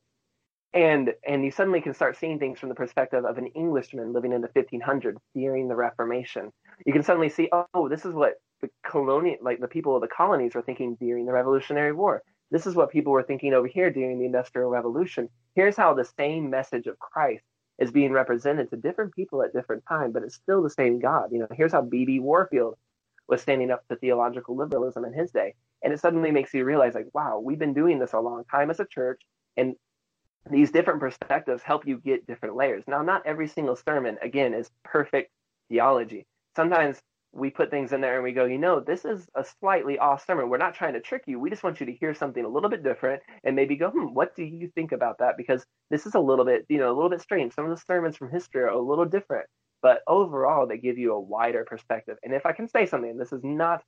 And 0.74 1.14
and 1.26 1.44
you 1.44 1.50
suddenly 1.50 1.80
can 1.80 1.94
start 1.94 2.16
seeing 2.16 2.38
things 2.38 2.58
from 2.58 2.68
the 2.68 2.74
perspective 2.74 3.24
of 3.24 3.38
an 3.38 3.46
Englishman 3.48 4.12
living 4.12 4.32
in 4.32 4.42
the 4.42 4.48
1500s 4.48 5.16
during 5.34 5.68
the 5.68 5.74
Reformation. 5.74 6.52
You 6.84 6.92
can 6.92 7.02
suddenly 7.02 7.30
see, 7.30 7.50
oh, 7.52 7.88
this 7.88 8.04
is 8.04 8.14
what 8.14 8.34
the 8.60 8.68
colonial, 8.86 9.36
like 9.40 9.60
the 9.60 9.68
people 9.68 9.94
of 9.94 10.02
the 10.02 10.08
colonies 10.08 10.54
were 10.54 10.62
thinking 10.62 10.96
during 11.00 11.26
the 11.26 11.32
Revolutionary 11.32 11.92
War. 11.92 12.22
This 12.50 12.66
is 12.66 12.74
what 12.74 12.90
people 12.90 13.12
were 13.12 13.22
thinking 13.22 13.52
over 13.52 13.66
here 13.66 13.90
during 13.90 14.18
the 14.18 14.26
Industrial 14.26 14.70
Revolution. 14.70 15.28
Here's 15.54 15.76
how 15.76 15.94
the 15.94 16.04
same 16.04 16.50
message 16.50 16.86
of 16.86 16.98
Christ 16.98 17.44
is 17.78 17.90
being 17.90 18.12
represented 18.12 18.70
to 18.70 18.76
different 18.76 19.14
people 19.14 19.42
at 19.42 19.52
different 19.52 19.84
time, 19.88 20.12
but 20.12 20.22
it's 20.22 20.34
still 20.34 20.62
the 20.62 20.70
same 20.70 20.98
God. 20.98 21.30
You 21.32 21.40
know, 21.40 21.48
here's 21.54 21.72
how 21.72 21.82
B.B. 21.82 22.20
Warfield 22.20 22.76
was 23.28 23.40
standing 23.42 23.70
up 23.70 23.86
to 23.88 23.96
theological 23.96 24.56
liberalism 24.56 25.04
in 25.04 25.12
his 25.12 25.30
day. 25.30 25.54
And 25.82 25.92
it 25.92 26.00
suddenly 26.00 26.32
makes 26.32 26.52
you 26.54 26.64
realize, 26.64 26.94
like, 26.94 27.06
wow, 27.12 27.38
we've 27.38 27.58
been 27.58 27.74
doing 27.74 27.98
this 27.98 28.12
a 28.12 28.18
long 28.18 28.44
time 28.50 28.70
as 28.70 28.80
a 28.80 28.84
church, 28.84 29.22
and 29.56 29.76
these 30.50 30.70
different 30.72 31.00
perspectives 31.00 31.62
help 31.62 31.86
you 31.86 31.98
get 31.98 32.26
different 32.26 32.56
layers. 32.56 32.82
Now, 32.88 33.02
not 33.02 33.26
every 33.26 33.46
single 33.46 33.76
sermon, 33.76 34.18
again, 34.22 34.54
is 34.54 34.70
perfect 34.84 35.30
theology. 35.68 36.26
Sometimes 36.56 37.00
we 37.32 37.50
put 37.50 37.70
things 37.70 37.92
in 37.92 38.00
there 38.00 38.14
and 38.14 38.24
we 38.24 38.32
go, 38.32 38.46
you 38.46 38.58
know, 38.58 38.80
this 38.80 39.04
is 39.04 39.28
a 39.34 39.44
slightly 39.44 39.98
off 39.98 40.24
sermon. 40.24 40.48
We're 40.48 40.56
not 40.56 40.74
trying 40.74 40.94
to 40.94 41.00
trick 41.00 41.24
you. 41.26 41.38
We 41.38 41.50
just 41.50 41.62
want 41.62 41.78
you 41.78 41.86
to 41.86 41.92
hear 41.92 42.14
something 42.14 42.44
a 42.44 42.48
little 42.48 42.70
bit 42.70 42.82
different 42.82 43.22
and 43.44 43.54
maybe 43.54 43.76
go, 43.76 43.90
hmm, 43.90 44.14
what 44.14 44.34
do 44.34 44.44
you 44.44 44.70
think 44.74 44.92
about 44.92 45.18
that? 45.18 45.36
Because 45.36 45.64
this 45.90 46.06
is 46.06 46.14
a 46.14 46.20
little 46.20 46.44
bit, 46.44 46.64
you 46.68 46.78
know, 46.78 46.90
a 46.90 46.94
little 46.94 47.10
bit 47.10 47.20
strange. 47.20 47.54
Some 47.54 47.70
of 47.70 47.76
the 47.76 47.84
sermons 47.86 48.16
from 48.16 48.30
history 48.30 48.62
are 48.62 48.68
a 48.68 48.80
little 48.80 49.04
different, 49.04 49.46
but 49.82 50.00
overall 50.06 50.66
they 50.66 50.78
give 50.78 50.98
you 50.98 51.12
a 51.12 51.20
wider 51.20 51.64
perspective. 51.64 52.16
And 52.22 52.32
if 52.32 52.46
I 52.46 52.52
can 52.52 52.68
say 52.68 52.86
something, 52.86 53.16
this 53.16 53.32
is 53.32 53.44
not 53.44 53.82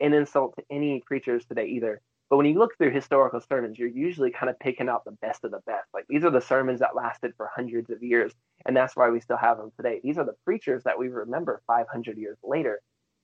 an 0.00 0.14
insult 0.14 0.54
to 0.56 0.64
any 0.70 1.02
preachers 1.06 1.44
today 1.46 1.66
either. 1.66 2.00
But 2.30 2.38
when 2.38 2.46
you 2.46 2.58
look 2.58 2.76
through 2.76 2.90
historical 2.90 3.40
sermons, 3.40 3.78
you're 3.78 3.88
usually 3.88 4.30
kind 4.30 4.48
of 4.48 4.58
picking 4.58 4.88
out 4.88 5.04
the 5.04 5.16
best 5.20 5.44
of 5.44 5.50
the 5.50 5.60
best. 5.66 5.86
Like 5.92 6.06
these 6.08 6.24
are 6.24 6.30
the 6.30 6.40
sermons 6.40 6.80
that 6.80 6.96
lasted 6.96 7.34
for 7.36 7.50
hundreds 7.54 7.90
of 7.90 8.02
years, 8.02 8.32
and 8.66 8.76
that's 8.76 8.96
why 8.96 9.10
we 9.10 9.20
still 9.20 9.36
have 9.36 9.58
them 9.58 9.72
today. 9.76 10.00
These 10.02 10.18
are 10.18 10.24
the 10.24 10.36
preachers 10.44 10.84
that 10.84 10.98
we 10.98 11.08
remember 11.08 11.62
500 11.66 12.16
years 12.18 12.38
later. 12.42 12.80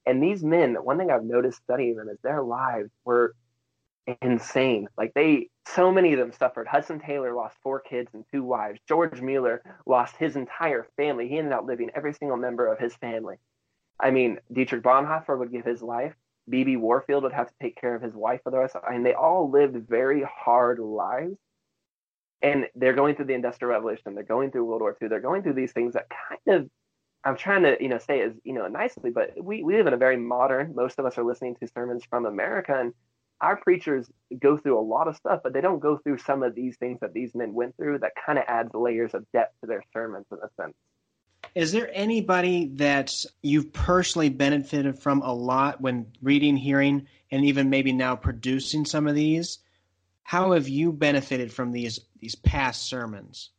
And 0.06 0.23
these 0.23 0.42
men, 0.42 0.75
one 0.75 0.99
thing 0.99 1.11
I've 1.11 1.25
noticed 1.25 1.62
studying 1.62 1.97
them 1.97 2.09
is 2.09 2.18
their 2.23 2.42
lives 2.42 2.90
were 3.04 3.35
insane. 4.23 4.88
Like 4.97 5.12
they, 5.14 5.49
so 5.66 5.92
many 5.92 6.12
of 6.12 6.18
them 6.18 6.32
suffered. 6.32 6.66
Hudson 6.66 7.00
Taylor 7.00 7.35
lost 7.35 7.56
four 7.62 7.80
kids 7.80 8.11
and 8.14 8.25
two 8.32 8.42
wives. 8.42 8.80
George 8.88 9.20
Mueller 9.20 9.62
lost 9.87 10.16
his 10.16 10.37
entire 10.37 10.87
family. 10.97 11.28
He 11.28 11.38
ended 11.38 11.52
up 11.52 11.66
living 11.66 11.90
every 11.94 12.14
single 12.14 12.37
member 12.37 12.66
of 12.66 12.78
his 12.78 12.94
family. 12.97 13.37
I 13.99 14.11
mean, 14.11 14.38
Dietrich 14.52 14.82
Bonhoeffer 14.82 15.38
would 15.38 15.52
give 15.52 15.64
his 15.64 15.82
life. 15.82 16.14
B.B. 16.49 16.76
Warfield 16.76 17.23
would 17.23 17.32
have 17.32 17.49
to 17.49 17.54
take 17.62 17.76
care 17.80 17.94
of 17.94 18.02
his 18.02 18.14
wife 18.14 18.40
for 18.42 18.50
the 18.50 18.59
rest 18.59 18.75
of 18.75 18.82
I 18.88 18.92
mean, 18.92 19.02
they 19.02 19.14
all 19.14 19.50
lived 19.50 19.76
very 19.88 20.23
hard 20.23 20.78
lives. 20.78 21.37
And 22.42 22.66
they're 22.75 22.94
going 22.94 23.16
through 23.16 23.26
the 23.26 23.35
Industrial 23.35 23.73
Revolution. 23.73 24.14
They're 24.14 24.25
going 24.25 24.50
through 24.50 24.64
World 24.64 24.80
War 24.80 24.97
II. 25.00 25.09
They're 25.09 25.20
going 25.20 25.42
through 25.42 25.54
these 25.54 25.73
things 25.73 25.94
that 25.94 26.06
kind 26.09 26.61
of, 26.61 26.70
I'm 27.23 27.37
trying 27.37 27.64
to, 27.64 27.76
you 27.80 27.88
know, 27.88 27.99
say 27.99 28.23
as, 28.23 28.32
you 28.44 28.54
know, 28.54 28.66
nicely, 28.66 29.11
but 29.11 29.32
we, 29.42 29.62
we 29.62 29.76
live 29.76 29.87
in 29.87 29.92
a 29.92 29.99
very 29.99 30.16
modern, 30.16 30.75
most 30.75 30.99
of 30.99 31.04
us 31.04 31.18
are 31.18 31.25
listening 31.25 31.56
to 31.56 31.68
sermons 31.68 32.02
from 32.09 32.25
America. 32.25 32.75
And 32.78 32.94
our 33.40 33.56
preachers 33.56 34.11
go 34.38 34.56
through 34.56 34.78
a 34.78 34.80
lot 34.80 35.09
of 35.09 35.16
stuff, 35.16 35.40
but 35.42 35.52
they 35.52 35.61
don't 35.61 35.80
go 35.80 35.99
through 35.99 36.18
some 36.18 36.42
of 36.42 36.54
these 36.54 36.76
things 36.76 36.99
that 37.00 37.12
these 37.12 37.35
men 37.35 37.52
went 37.52 37.76
through 37.76 37.99
that 37.99 38.12
kind 38.25 38.38
of 38.38 38.44
adds 38.49 38.70
layers 38.75 39.12
of 39.14 39.26
depth 39.32 39.54
to 39.61 39.66
their 39.66 39.82
sermons 39.92 40.26
in 40.30 40.38
a 40.38 40.62
sense. 40.62 40.75
Is 41.54 41.73
there 41.73 41.90
anybody 41.92 42.70
that 42.76 43.12
you've 43.42 43.73
personally 43.73 44.28
benefited 44.28 44.99
from 44.99 45.23
a 45.23 45.32
lot 45.32 45.80
when 45.80 46.06
reading, 46.23 46.56
hearing, 46.56 47.06
and 47.30 47.44
even 47.44 47.70
maybe 47.70 47.92
now 47.92 48.14
producing 48.14 48.85
some 48.85 49.06
of 49.06 49.14
these? 49.14 49.59
How 50.23 50.52
have 50.52 50.68
you 50.68 50.92
benefited 50.92 51.52
from 51.52 51.73
these 51.73 51.99
these 52.20 52.34
past 52.34 52.82
sermons? 52.82 53.50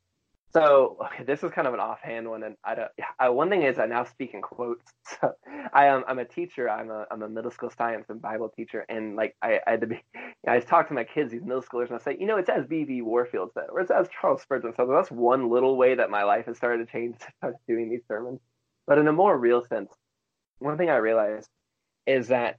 So 0.54 0.98
okay, 1.06 1.24
this 1.24 1.44
is 1.44 1.52
kind 1.52 1.68
of 1.68 1.74
an 1.74 1.80
offhand 1.80 2.30
one, 2.30 2.44
and 2.44 2.56
I 2.64 2.76
don't. 2.76 2.92
I, 3.20 3.28
uh, 3.28 3.32
one 3.32 3.50
thing 3.50 3.64
is 3.64 3.80
I 3.80 3.86
now 3.86 4.04
speak 4.04 4.34
in 4.34 4.42
quotes. 4.42 4.86
So 5.20 5.34
I 5.74 5.86
am 5.88 6.04
I'm 6.08 6.20
a 6.20 6.26
teacher. 6.26 6.70
I'm 6.70 6.90
a 6.90 7.06
I'm 7.12 7.22
a 7.22 7.30
middle 7.30 7.52
school 7.52 7.72
science 7.78 8.06
and 8.10 8.22
Bible 8.22 8.50
teacher, 8.56 8.86
and 8.90 9.16
like 9.16 9.36
I, 9.42 9.60
I 9.66 9.72
had 9.72 9.82
to 9.82 9.88
be. 9.88 10.04
I 10.48 10.60
talk 10.60 10.88
to 10.88 10.94
my 10.94 11.04
kids, 11.04 11.32
these 11.32 11.44
middle 11.44 11.62
schoolers, 11.62 11.90
and 11.90 11.96
I 11.96 12.04
say, 12.04 12.18
you 12.20 12.26
know, 12.26 12.38
it's 12.38 12.50
as 12.50 12.66
B.B. 12.66 13.02
Warfield 13.02 13.52
said, 13.54 13.66
or 13.70 13.82
it 13.82 13.90
says 13.90 14.08
Charles 14.20 14.42
Spurgeon 14.42 14.74
said. 14.76 14.88
That's 14.90 15.12
one 15.12 15.50
little 15.50 15.78
way 15.78 15.96
that 15.96 16.10
my 16.10 16.24
life 16.24 16.48
has 16.48 16.58
started 16.58 16.86
to 16.86 16.92
change 16.92 17.18
to 17.20 17.28
start 17.38 17.56
doing 17.68 17.90
these 17.90 18.02
sermons. 18.08 18.40
But 18.88 18.98
in 18.98 19.08
a 19.08 19.14
more 19.14 19.38
real 19.38 19.64
sense, 19.68 19.92
one 20.60 20.78
thing 20.78 20.90
I 20.90 20.98
realized 20.98 21.50
is 22.08 22.30
that 22.30 22.58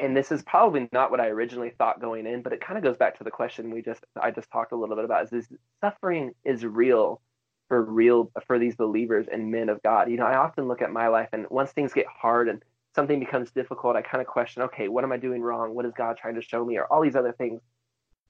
and 0.00 0.16
this 0.16 0.32
is 0.32 0.42
probably 0.42 0.88
not 0.92 1.10
what 1.10 1.20
I 1.20 1.28
originally 1.28 1.70
thought 1.76 2.00
going 2.00 2.26
in, 2.26 2.42
but 2.42 2.52
it 2.52 2.60
kind 2.60 2.78
of 2.78 2.84
goes 2.84 2.96
back 2.96 3.18
to 3.18 3.24
the 3.24 3.30
question 3.30 3.70
we 3.70 3.82
just 3.82 4.04
I 4.20 4.30
just 4.30 4.50
talked 4.50 4.72
a 4.72 4.76
little 4.76 4.96
bit 4.96 5.04
about 5.04 5.24
is 5.24 5.30
this 5.30 5.48
suffering 5.80 6.32
is 6.44 6.64
real 6.64 7.20
for 7.68 7.82
real 7.82 8.30
for 8.46 8.58
these 8.58 8.76
believers 8.76 9.26
and 9.30 9.50
men 9.50 9.68
of 9.68 9.82
God. 9.82 10.10
You 10.10 10.16
know, 10.16 10.26
I 10.26 10.36
often 10.36 10.68
look 10.68 10.82
at 10.82 10.90
my 10.90 11.08
life 11.08 11.28
and 11.32 11.46
once 11.50 11.72
things 11.72 11.92
get 11.92 12.06
hard 12.06 12.48
and 12.48 12.62
something 12.94 13.18
becomes 13.18 13.50
difficult, 13.50 13.96
I 13.96 14.02
kind 14.02 14.20
of 14.20 14.26
question, 14.26 14.62
okay, 14.62 14.88
what 14.88 15.04
am 15.04 15.12
I 15.12 15.16
doing 15.16 15.42
wrong? 15.42 15.74
What 15.74 15.86
is 15.86 15.92
God 15.96 16.16
trying 16.16 16.34
to 16.34 16.42
show 16.42 16.64
me? 16.64 16.76
Or 16.76 16.84
all 16.84 17.02
these 17.02 17.16
other 17.16 17.32
things. 17.32 17.60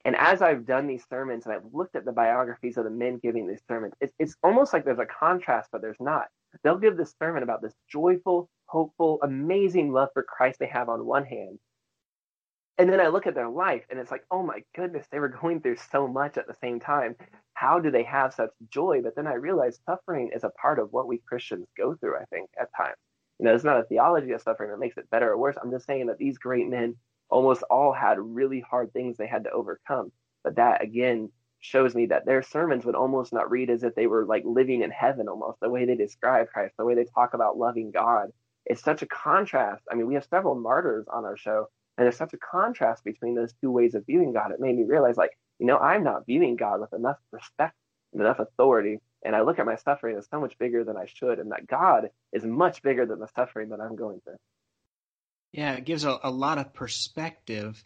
And 0.04 0.16
as 0.16 0.42
I've 0.42 0.66
done 0.66 0.86
these 0.86 1.04
sermons 1.08 1.46
and 1.46 1.54
I've 1.54 1.64
looked 1.72 1.94
at 1.94 2.04
the 2.04 2.12
biographies 2.12 2.76
of 2.76 2.84
the 2.84 2.90
men 2.90 3.18
giving 3.22 3.46
these 3.46 3.62
sermons, 3.68 3.94
it's, 4.00 4.14
it's 4.18 4.36
almost 4.42 4.72
like 4.72 4.84
there's 4.84 4.98
a 4.98 5.06
contrast, 5.06 5.70
but 5.70 5.80
there's 5.80 6.00
not. 6.00 6.26
They'll 6.62 6.78
give 6.78 6.96
this 6.96 7.14
sermon 7.20 7.42
about 7.42 7.62
this 7.62 7.74
joyful, 7.88 8.48
hopeful, 8.72 9.18
amazing 9.22 9.92
love 9.92 10.08
for 10.14 10.22
Christ 10.22 10.58
they 10.58 10.66
have 10.66 10.88
on 10.88 11.04
one 11.04 11.26
hand. 11.26 11.58
And 12.78 12.90
then 12.90 13.00
I 13.00 13.08
look 13.08 13.26
at 13.26 13.34
their 13.34 13.50
life 13.50 13.84
and 13.90 14.00
it's 14.00 14.10
like, 14.10 14.24
oh 14.30 14.42
my 14.42 14.62
goodness, 14.74 15.06
they 15.12 15.20
were 15.20 15.28
going 15.28 15.60
through 15.60 15.76
so 15.76 16.08
much 16.08 16.38
at 16.38 16.46
the 16.46 16.56
same 16.60 16.80
time. 16.80 17.14
How 17.52 17.78
do 17.78 17.90
they 17.90 18.02
have 18.04 18.32
such 18.32 18.48
joy? 18.70 19.02
But 19.02 19.14
then 19.14 19.26
I 19.26 19.34
realized 19.34 19.82
suffering 19.84 20.30
is 20.34 20.42
a 20.42 20.50
part 20.50 20.78
of 20.78 20.90
what 20.90 21.06
we 21.06 21.18
Christians 21.18 21.68
go 21.76 21.94
through, 21.94 22.16
I 22.16 22.24
think, 22.24 22.48
at 22.58 22.74
times. 22.74 22.96
You 23.38 23.44
know, 23.44 23.54
it's 23.54 23.62
not 23.62 23.78
a 23.78 23.84
theology 23.84 24.32
of 24.32 24.40
suffering 24.40 24.70
that 24.70 24.78
makes 24.78 24.96
it 24.96 25.10
better 25.10 25.30
or 25.30 25.36
worse. 25.36 25.56
I'm 25.62 25.70
just 25.70 25.86
saying 25.86 26.06
that 26.06 26.16
these 26.16 26.38
great 26.38 26.66
men 26.66 26.96
almost 27.28 27.62
all 27.64 27.92
had 27.92 28.18
really 28.18 28.60
hard 28.60 28.92
things 28.92 29.16
they 29.16 29.26
had 29.26 29.44
to 29.44 29.50
overcome. 29.50 30.12
But 30.42 30.56
that, 30.56 30.82
again, 30.82 31.30
shows 31.60 31.94
me 31.94 32.06
that 32.06 32.24
their 32.24 32.42
sermons 32.42 32.84
would 32.86 32.94
almost 32.94 33.32
not 33.34 33.50
read 33.50 33.68
as 33.68 33.84
if 33.84 33.94
they 33.94 34.06
were 34.06 34.24
like 34.24 34.44
living 34.46 34.82
in 34.82 34.90
heaven 34.90 35.28
almost 35.28 35.60
the 35.60 35.68
way 35.68 35.84
they 35.84 35.94
describe 35.94 36.48
Christ, 36.48 36.74
the 36.78 36.84
way 36.84 36.94
they 36.94 37.04
talk 37.04 37.34
about 37.34 37.58
loving 37.58 37.90
God. 37.90 38.30
It's 38.72 38.82
such 38.82 39.02
a 39.02 39.06
contrast. 39.06 39.84
I 39.90 39.94
mean, 39.96 40.06
we 40.06 40.14
have 40.14 40.24
several 40.24 40.54
martyrs 40.54 41.04
on 41.12 41.26
our 41.26 41.36
show, 41.36 41.68
and 41.98 42.08
it's 42.08 42.16
such 42.16 42.32
a 42.32 42.38
contrast 42.38 43.04
between 43.04 43.34
those 43.34 43.52
two 43.60 43.70
ways 43.70 43.94
of 43.94 44.06
viewing 44.06 44.32
God. 44.32 44.50
It 44.50 44.60
made 44.60 44.74
me 44.74 44.84
realize, 44.84 45.18
like, 45.18 45.38
you 45.58 45.66
know, 45.66 45.76
I'm 45.76 46.02
not 46.02 46.24
viewing 46.24 46.56
God 46.56 46.80
with 46.80 46.94
enough 46.94 47.18
respect 47.32 47.74
and 48.14 48.22
enough 48.22 48.38
authority. 48.38 48.98
And 49.22 49.36
I 49.36 49.42
look 49.42 49.58
at 49.58 49.66
my 49.66 49.76
suffering 49.76 50.16
as 50.16 50.26
so 50.30 50.40
much 50.40 50.56
bigger 50.58 50.84
than 50.84 50.96
I 50.96 51.04
should, 51.04 51.38
and 51.38 51.52
that 51.52 51.66
God 51.66 52.08
is 52.32 52.44
much 52.44 52.82
bigger 52.82 53.04
than 53.04 53.18
the 53.18 53.28
suffering 53.36 53.68
that 53.68 53.80
I'm 53.80 53.94
going 53.94 54.22
through. 54.24 54.38
Yeah, 55.52 55.74
it 55.74 55.84
gives 55.84 56.04
a, 56.04 56.18
a 56.22 56.30
lot 56.30 56.56
of 56.56 56.72
perspective 56.72 57.84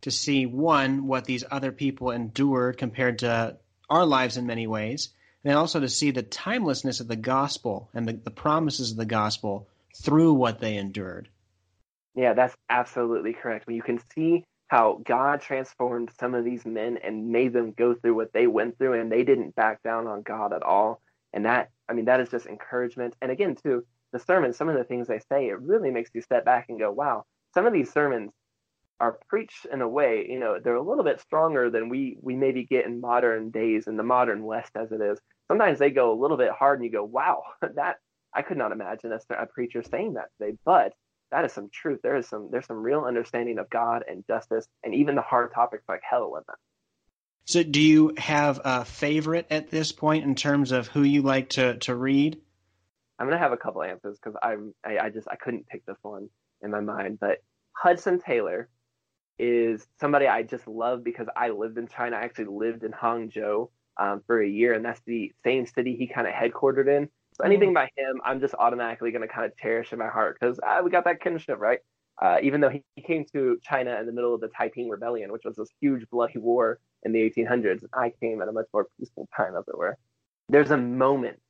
to 0.00 0.10
see 0.10 0.46
one 0.46 1.06
what 1.06 1.26
these 1.26 1.44
other 1.50 1.72
people 1.72 2.10
endured 2.10 2.78
compared 2.78 3.18
to 3.18 3.58
our 3.90 4.06
lives 4.06 4.38
in 4.38 4.46
many 4.46 4.66
ways, 4.66 5.10
and 5.44 5.58
also 5.58 5.78
to 5.78 5.90
see 5.90 6.10
the 6.10 6.22
timelessness 6.22 7.00
of 7.00 7.08
the 7.08 7.16
gospel 7.16 7.90
and 7.92 8.08
the, 8.08 8.14
the 8.14 8.30
promises 8.30 8.92
of 8.92 8.96
the 8.96 9.04
gospel 9.04 9.68
through 9.96 10.34
what 10.34 10.60
they 10.60 10.76
endured. 10.76 11.28
Yeah, 12.14 12.34
that's 12.34 12.56
absolutely 12.68 13.32
correct. 13.32 13.70
You 13.70 13.82
can 13.82 14.00
see 14.14 14.44
how 14.68 15.00
God 15.04 15.40
transformed 15.40 16.10
some 16.18 16.34
of 16.34 16.44
these 16.44 16.64
men 16.64 16.98
and 17.02 17.28
made 17.28 17.52
them 17.52 17.72
go 17.72 17.94
through 17.94 18.14
what 18.14 18.32
they 18.32 18.46
went 18.46 18.78
through, 18.78 19.00
and 19.00 19.10
they 19.10 19.24
didn't 19.24 19.54
back 19.54 19.82
down 19.82 20.06
on 20.06 20.22
God 20.22 20.52
at 20.52 20.62
all. 20.62 21.00
And 21.32 21.44
that, 21.46 21.70
I 21.88 21.92
mean, 21.94 22.06
that 22.06 22.20
is 22.20 22.28
just 22.28 22.46
encouragement. 22.46 23.14
And 23.22 23.30
again, 23.30 23.56
too, 23.62 23.84
the 24.12 24.18
sermons, 24.18 24.56
some 24.56 24.68
of 24.68 24.76
the 24.76 24.84
things 24.84 25.08
they 25.08 25.20
say, 25.30 25.48
it 25.48 25.60
really 25.60 25.90
makes 25.90 26.10
you 26.14 26.20
step 26.20 26.44
back 26.44 26.66
and 26.68 26.78
go, 26.78 26.90
wow, 26.90 27.24
some 27.54 27.66
of 27.66 27.72
these 27.72 27.92
sermons 27.92 28.32
are 29.02 29.18
preached 29.28 29.66
in 29.72 29.82
a 29.82 29.88
way, 29.88 30.24
you 30.28 30.38
know, 30.38 30.58
they're 30.62 30.76
a 30.76 30.82
little 30.82 31.02
bit 31.02 31.20
stronger 31.20 31.68
than 31.68 31.88
we 31.88 32.16
we 32.22 32.36
maybe 32.36 32.64
get 32.64 32.86
in 32.86 33.00
modern 33.00 33.50
days 33.50 33.88
in 33.88 33.96
the 33.96 34.02
modern 34.04 34.44
West 34.44 34.70
as 34.76 34.92
it 34.92 35.00
is. 35.00 35.18
Sometimes 35.48 35.80
they 35.80 35.90
go 35.90 36.12
a 36.12 36.20
little 36.20 36.36
bit 36.36 36.52
hard, 36.52 36.78
and 36.78 36.84
you 36.84 36.92
go, 36.92 37.02
"Wow, 37.02 37.42
that 37.60 37.96
I 38.34 38.42
could 38.42 38.56
not 38.56 38.72
imagine 38.72 39.12
a, 39.12 39.42
a 39.42 39.46
preacher 39.46 39.82
saying 39.82 40.14
that 40.14 40.28
today." 40.38 40.56
But 40.64 40.92
that 41.30 41.44
is 41.44 41.52
some 41.52 41.70
truth. 41.72 42.00
There 42.02 42.16
is 42.16 42.28
some 42.28 42.48
there's 42.50 42.66
some 42.66 42.82
real 42.82 43.04
understanding 43.04 43.58
of 43.58 43.68
God 43.70 44.04
and 44.08 44.24
justice, 44.26 44.66
and 44.84 44.94
even 44.94 45.14
the 45.14 45.22
hard 45.22 45.52
topics 45.54 45.84
like 45.88 46.02
hell 46.08 46.36
in 46.36 46.42
them. 46.46 46.56
So, 47.44 47.62
do 47.62 47.80
you 47.80 48.14
have 48.18 48.60
a 48.64 48.84
favorite 48.84 49.46
at 49.50 49.70
this 49.70 49.90
point 49.90 50.24
in 50.24 50.34
terms 50.34 50.70
of 50.70 50.88
who 50.88 51.02
you 51.02 51.22
like 51.22 51.50
to 51.50 51.76
to 51.78 51.94
read? 51.94 52.40
I'm 53.18 53.26
gonna 53.26 53.38
have 53.38 53.52
a 53.52 53.56
couple 53.56 53.82
answers 53.82 54.18
because 54.18 54.38
I'm 54.42 54.74
I, 54.84 54.98
I 54.98 55.10
just 55.10 55.26
I 55.28 55.36
couldn't 55.36 55.66
pick 55.68 55.84
this 55.86 55.98
one 56.02 56.28
in 56.62 56.70
my 56.70 56.80
mind, 56.80 57.18
but 57.20 57.38
Hudson 57.72 58.20
Taylor 58.20 58.68
is 59.38 59.86
somebody 59.98 60.26
I 60.26 60.42
just 60.42 60.68
love 60.68 61.02
because 61.02 61.26
I 61.34 61.48
lived 61.48 61.78
in 61.78 61.88
China. 61.88 62.16
I 62.16 62.22
actually 62.22 62.46
lived 62.46 62.84
in 62.84 62.92
Hangzhou 62.92 63.70
um, 63.96 64.22
for 64.26 64.40
a 64.40 64.48
year, 64.48 64.74
and 64.74 64.84
that's 64.84 65.00
the 65.06 65.32
same 65.44 65.66
city 65.66 65.96
he 65.96 66.06
kind 66.06 66.26
of 66.26 66.32
headquartered 66.32 66.88
in. 66.88 67.08
So 67.42 67.46
anything 67.46 67.70
mm. 67.70 67.74
by 67.74 67.88
him, 67.96 68.20
I'm 68.24 68.40
just 68.40 68.54
automatically 68.58 69.10
going 69.10 69.26
to 69.26 69.32
kind 69.32 69.44
of 69.44 69.56
cherish 69.56 69.92
in 69.92 69.98
my 69.98 70.08
heart 70.08 70.38
because 70.40 70.60
uh, 70.60 70.80
we 70.84 70.90
got 70.90 71.04
that 71.04 71.20
kinship, 71.20 71.58
right? 71.58 71.80
Uh, 72.20 72.36
even 72.42 72.60
though 72.60 72.68
he, 72.68 72.82
he 72.94 73.02
came 73.02 73.24
to 73.32 73.58
China 73.62 73.98
in 73.98 74.06
the 74.06 74.12
middle 74.12 74.34
of 74.34 74.40
the 74.40 74.50
Taiping 74.58 74.88
Rebellion, 74.88 75.32
which 75.32 75.42
was 75.44 75.56
this 75.56 75.68
huge 75.80 76.08
bloody 76.10 76.38
war 76.38 76.78
in 77.02 77.12
the 77.12 77.18
1800s, 77.18 77.84
I 77.94 78.12
came 78.20 78.40
at 78.42 78.48
a 78.48 78.52
much 78.52 78.66
more 78.72 78.86
peaceful 78.98 79.28
time, 79.36 79.56
as 79.56 79.64
it 79.66 79.76
were. 79.76 79.98
There's 80.48 80.70
a 80.70 80.76
moment. 80.76 81.40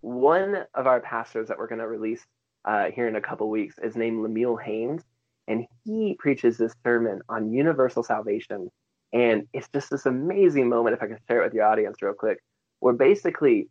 One 0.00 0.64
of 0.74 0.86
our 0.86 1.00
pastors 1.00 1.48
that 1.48 1.58
we're 1.58 1.66
going 1.66 1.80
to 1.80 1.88
release 1.88 2.24
uh, 2.64 2.86
here 2.94 3.08
in 3.08 3.16
a 3.16 3.20
couple 3.20 3.50
weeks 3.50 3.76
is 3.82 3.96
named 3.96 4.22
Lemuel 4.22 4.56
Haynes 4.56 5.02
and 5.48 5.66
he 5.84 6.16
preaches 6.18 6.56
this 6.56 6.74
sermon 6.82 7.20
on 7.28 7.52
universal 7.52 8.02
salvation. 8.02 8.70
And 9.12 9.46
it's 9.52 9.68
just 9.72 9.90
this 9.90 10.06
amazing 10.06 10.68
moment, 10.68 10.96
if 10.96 11.02
I 11.02 11.06
can 11.06 11.18
share 11.28 11.42
it 11.42 11.44
with 11.44 11.54
your 11.54 11.64
audience 11.64 11.98
real 12.00 12.14
quick, 12.14 12.38
where 12.80 12.94
basically 12.94 13.68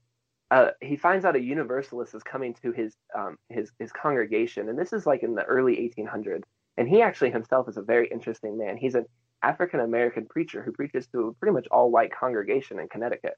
uh, 0.54 0.72
he 0.82 0.96
finds 0.96 1.26
out 1.26 1.36
a 1.36 1.42
universalist 1.42 2.13
is 2.13 2.22
coming 2.22 2.54
to 2.62 2.72
his, 2.72 2.96
um, 3.18 3.38
his, 3.50 3.72
his 3.80 3.92
congregation. 3.92 4.70
And 4.70 4.78
this 4.78 4.94
is 4.94 5.08
like 5.08 5.24
in 5.24 5.34
the 5.34 5.44
early 5.46 5.78
1800s. 5.78 6.44
And 6.78 6.88
he 6.88 7.02
actually 7.02 7.32
himself 7.32 7.68
is 7.68 7.78
a 7.78 7.82
very 7.82 8.08
interesting 8.10 8.56
man. 8.56 8.78
He's 8.78 8.94
an 8.94 9.06
African 9.42 9.80
American 9.80 10.28
preacher 10.28 10.62
who 10.62 10.72
preaches 10.72 11.08
to 11.08 11.30
a 11.30 11.34
pretty 11.34 11.54
much 11.54 11.68
all 11.72 11.89
white 11.89 12.12
congregation 12.13 12.80
in 12.80 12.88
Connecticut. 12.88 13.34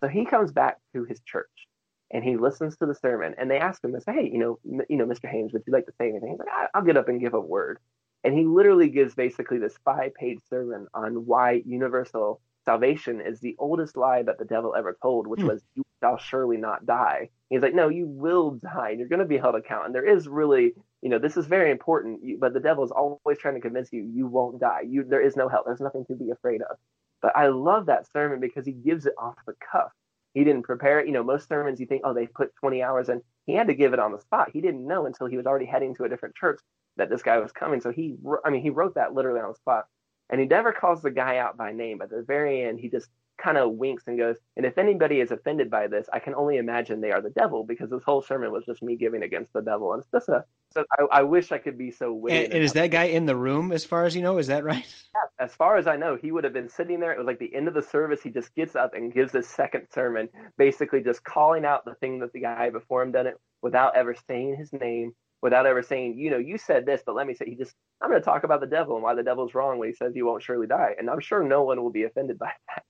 So 0.00 0.08
he 0.08 0.24
comes 0.24 0.52
back 0.52 0.78
to 0.94 1.04
his 1.04 1.20
church 1.20 1.68
and 2.10 2.24
he 2.24 2.38
listens 2.38 2.78
to 2.78 2.86
the 2.86 2.94
sermon. 2.94 3.34
And 3.36 3.50
they 3.50 3.58
ask 3.58 3.84
him, 3.84 3.92
they 3.92 4.00
say, 4.00 4.14
"Hey, 4.14 4.30
you 4.32 4.38
know, 4.38 4.58
m- 4.66 4.86
you 4.88 4.96
know, 4.96 5.06
Mr. 5.06 5.28
Haynes, 5.28 5.52
would 5.52 5.64
you 5.66 5.72
like 5.74 5.86
to 5.86 5.92
say 6.00 6.08
anything?" 6.08 6.30
He's 6.30 6.38
like, 6.38 6.68
"I'll 6.74 6.82
get 6.82 6.96
up 6.96 7.08
and 7.08 7.20
give 7.20 7.34
a 7.34 7.40
word." 7.40 7.78
And 8.24 8.34
he 8.34 8.46
literally 8.46 8.88
gives 8.88 9.14
basically 9.14 9.58
this 9.58 9.76
five-page 9.84 10.40
sermon 10.48 10.86
on 10.94 11.26
why 11.26 11.62
universal 11.66 12.40
salvation 12.64 13.20
is 13.20 13.40
the 13.40 13.56
oldest 13.58 13.96
lie 13.96 14.22
that 14.22 14.38
the 14.38 14.44
devil 14.44 14.74
ever 14.74 14.96
told, 15.02 15.26
which 15.26 15.40
hmm. 15.40 15.48
was, 15.48 15.62
"You 15.74 15.82
shall 16.02 16.16
surely 16.16 16.56
not 16.56 16.86
die." 16.86 17.30
He's 17.50 17.62
like, 17.62 17.74
"No, 17.74 17.88
you 17.88 18.06
will 18.06 18.52
die, 18.52 18.90
and 18.90 18.98
you're 18.98 19.08
going 19.08 19.20
to 19.20 19.24
be 19.24 19.38
held 19.38 19.54
account." 19.54 19.86
And 19.86 19.94
there 19.94 20.04
is 20.04 20.28
really, 20.28 20.74
you 21.02 21.08
know, 21.08 21.18
this 21.18 21.36
is 21.36 21.46
very 21.46 21.70
important, 21.70 22.20
but 22.40 22.54
the 22.54 22.60
devil 22.60 22.84
is 22.84 22.90
always 22.90 23.38
trying 23.38 23.54
to 23.54 23.60
convince 23.60 23.92
you 23.92 24.02
you 24.02 24.26
won't 24.26 24.60
die. 24.60 24.82
You 24.88 25.04
there 25.04 25.22
is 25.22 25.36
no 25.36 25.48
hell. 25.48 25.62
There's 25.64 25.80
nothing 25.80 26.04
to 26.06 26.14
be 26.14 26.30
afraid 26.30 26.62
of. 26.62 26.76
But 27.22 27.36
I 27.36 27.48
love 27.48 27.86
that 27.86 28.10
sermon 28.10 28.40
because 28.40 28.66
he 28.66 28.72
gives 28.72 29.06
it 29.06 29.14
off 29.18 29.36
the 29.46 29.54
cuff. 29.72 29.92
He 30.34 30.44
didn't 30.44 30.64
prepare 30.64 31.00
it. 31.00 31.06
You 31.06 31.12
know, 31.12 31.22
most 31.22 31.48
sermons 31.48 31.80
you 31.80 31.86
think, 31.86 32.02
oh, 32.04 32.12
they 32.12 32.26
put 32.26 32.54
20 32.56 32.82
hours 32.82 33.08
in. 33.08 33.22
He 33.46 33.54
had 33.54 33.68
to 33.68 33.74
give 33.74 33.92
it 33.92 33.98
on 33.98 34.12
the 34.12 34.20
spot. 34.20 34.50
He 34.52 34.60
didn't 34.60 34.86
know 34.86 35.06
until 35.06 35.28
he 35.28 35.36
was 35.36 35.46
already 35.46 35.64
heading 35.64 35.94
to 35.94 36.04
a 36.04 36.08
different 36.08 36.34
church 36.34 36.60
that 36.96 37.08
this 37.08 37.22
guy 37.22 37.38
was 37.38 37.52
coming. 37.52 37.80
So 37.80 37.92
he, 37.92 38.16
I 38.44 38.50
mean, 38.50 38.62
he 38.62 38.70
wrote 38.70 38.96
that 38.96 39.14
literally 39.14 39.40
on 39.40 39.48
the 39.48 39.54
spot. 39.54 39.86
And 40.30 40.40
he 40.40 40.46
never 40.46 40.72
calls 40.72 41.02
the 41.02 41.10
guy 41.10 41.38
out 41.38 41.56
by 41.56 41.72
name. 41.72 42.00
At 42.02 42.10
the 42.10 42.22
very 42.22 42.62
end, 42.62 42.80
he 42.80 42.88
just 42.88 43.08
kind 43.36 43.58
of 43.58 43.72
winks 43.72 44.04
and 44.06 44.18
goes, 44.18 44.36
and 44.56 44.64
if 44.64 44.78
anybody 44.78 45.20
is 45.20 45.30
offended 45.30 45.70
by 45.70 45.86
this, 45.86 46.08
I 46.12 46.18
can 46.18 46.34
only 46.34 46.56
imagine 46.58 47.00
they 47.00 47.10
are 47.10 47.20
the 47.20 47.30
devil 47.30 47.64
because 47.64 47.90
this 47.90 48.02
whole 48.04 48.22
sermon 48.22 48.52
was 48.52 48.64
just 48.64 48.82
me 48.82 48.96
giving 48.96 49.22
against 49.22 49.52
the 49.52 49.60
devil. 49.60 49.92
And 49.92 50.02
it's 50.02 50.10
just 50.10 50.28
a, 50.28 50.44
so 50.72 50.84
I, 50.98 51.18
I 51.18 51.22
wish 51.22 51.52
I 51.52 51.58
could 51.58 51.76
be 51.76 51.90
so 51.90 52.12
witty. 52.12 52.44
And, 52.44 52.54
and 52.54 52.64
is 52.64 52.72
that 52.74 52.90
guy 52.90 53.04
in 53.04 53.26
the 53.26 53.36
room 53.36 53.72
as 53.72 53.84
far 53.84 54.04
as 54.04 54.14
you 54.14 54.22
know? 54.22 54.38
Is 54.38 54.46
that 54.48 54.64
right? 54.64 54.84
Yeah, 55.14 55.44
as 55.44 55.54
far 55.54 55.76
as 55.76 55.86
I 55.86 55.96
know, 55.96 56.16
he 56.16 56.32
would 56.32 56.42
have 56.42 56.52
been 56.52 56.68
sitting 56.68 56.98
there. 56.98 57.12
It 57.12 57.18
was 57.18 57.26
like 57.28 57.38
the 57.38 57.54
end 57.54 57.68
of 57.68 57.74
the 57.74 57.82
service. 57.82 58.20
He 58.20 58.30
just 58.30 58.52
gets 58.56 58.74
up 58.74 58.94
and 58.94 59.14
gives 59.14 59.30
his 59.30 59.46
second 59.46 59.86
sermon, 59.94 60.28
basically 60.58 61.04
just 61.04 61.22
calling 61.22 61.64
out 61.64 61.84
the 61.84 61.94
thing 61.94 62.18
that 62.18 62.32
the 62.32 62.40
guy 62.40 62.70
before 62.70 63.00
him 63.00 63.12
done 63.12 63.28
it 63.28 63.36
without 63.62 63.94
ever 63.94 64.16
saying 64.26 64.56
his 64.56 64.72
name, 64.72 65.12
without 65.44 65.66
ever 65.66 65.82
saying, 65.82 66.18
you 66.18 66.30
know, 66.30 66.38
you 66.38 66.58
said 66.58 66.84
this, 66.86 67.02
but 67.06 67.14
let 67.14 67.28
me 67.28 67.34
say, 67.34 67.44
he 67.44 67.54
just, 67.54 67.74
I'm 68.00 68.10
going 68.10 68.20
to 68.20 68.24
talk 68.24 68.42
about 68.42 68.60
the 68.60 68.66
devil 68.66 68.96
and 68.96 69.02
why 69.04 69.14
the 69.14 69.22
devil's 69.22 69.54
wrong 69.54 69.78
when 69.78 69.88
he 69.88 69.94
says 69.94 70.16
you 70.16 70.26
won't 70.26 70.42
surely 70.42 70.66
die. 70.66 70.96
And 70.98 71.08
I'm 71.08 71.20
sure 71.20 71.44
no 71.44 71.62
one 71.62 71.80
will 71.80 71.92
be 71.92 72.02
offended 72.04 72.38
by 72.38 72.50
that. 72.68 72.84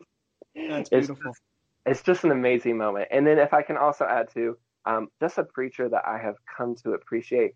That's 0.71 0.89
beautiful. 0.89 1.17
It's, 1.27 1.41
it's 1.85 2.03
just 2.03 2.25
an 2.25 2.31
amazing 2.31 2.79
moment. 2.79 3.09
And 3.11 3.27
then 3.27 3.39
if 3.39 3.53
I 3.53 3.63
can 3.63 3.77
also 3.77 4.07
add 4.07 4.33
to 4.35 4.57
um, 4.87 5.09
just 5.21 5.37
a 5.39 5.45
preacher 5.45 5.89
that 5.89 6.07
I 6.07 6.19
have 6.19 6.37
come 6.57 6.77
to 6.85 6.93
appreciate. 6.93 7.55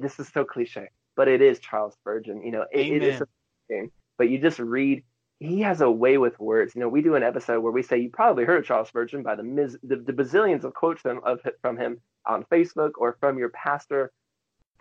This 0.00 0.18
is 0.18 0.28
so 0.28 0.44
cliche, 0.44 0.88
but 1.16 1.28
it 1.28 1.40
is 1.40 1.58
Charles 1.58 1.94
Spurgeon. 1.94 2.42
You 2.42 2.52
know, 2.52 2.66
it, 2.72 2.86
it 2.88 3.02
is 3.02 3.22
thing. 3.68 3.90
But 4.18 4.28
you 4.28 4.38
just 4.38 4.58
read. 4.58 5.02
He 5.38 5.60
has 5.60 5.80
a 5.80 5.90
way 5.90 6.18
with 6.18 6.38
words. 6.38 6.74
You 6.74 6.82
know, 6.82 6.88
we 6.88 7.02
do 7.02 7.14
an 7.14 7.22
episode 7.22 7.60
where 7.60 7.72
we 7.72 7.82
say 7.82 7.98
you 7.98 8.10
probably 8.10 8.44
heard 8.44 8.64
Charles 8.64 8.88
Spurgeon 8.88 9.22
by 9.22 9.34
the, 9.34 9.42
mis- 9.42 9.76
the, 9.82 9.96
the 9.96 10.12
bazillions 10.12 10.64
of 10.64 10.74
quotes 10.74 11.00
from, 11.00 11.20
of, 11.24 11.40
from 11.60 11.76
him 11.76 12.00
on 12.26 12.44
Facebook 12.44 12.92
or 12.98 13.16
from 13.18 13.38
your 13.38 13.48
pastor 13.48 14.12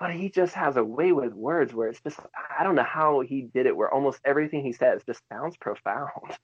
but 0.02 0.12
he 0.12 0.30
just 0.30 0.56
has 0.56 0.78
a 0.78 0.84
way 0.84 1.12
with 1.12 1.32
words 1.32 1.76
where 1.76 1.88
it's 1.88 2.02
just 2.02 2.20
I 2.60 2.64
don't 2.64 2.74
know 2.74 2.84
how 2.84 3.20
he 3.20 3.44
did 3.44 3.68
it 3.68 3.78
where 3.78 3.94
almost 3.94 4.20
everything 4.26 4.66
he 4.66 4.74
says 4.74 5.04
just 5.06 5.22
sounds 5.32 5.56
profound. 5.56 6.10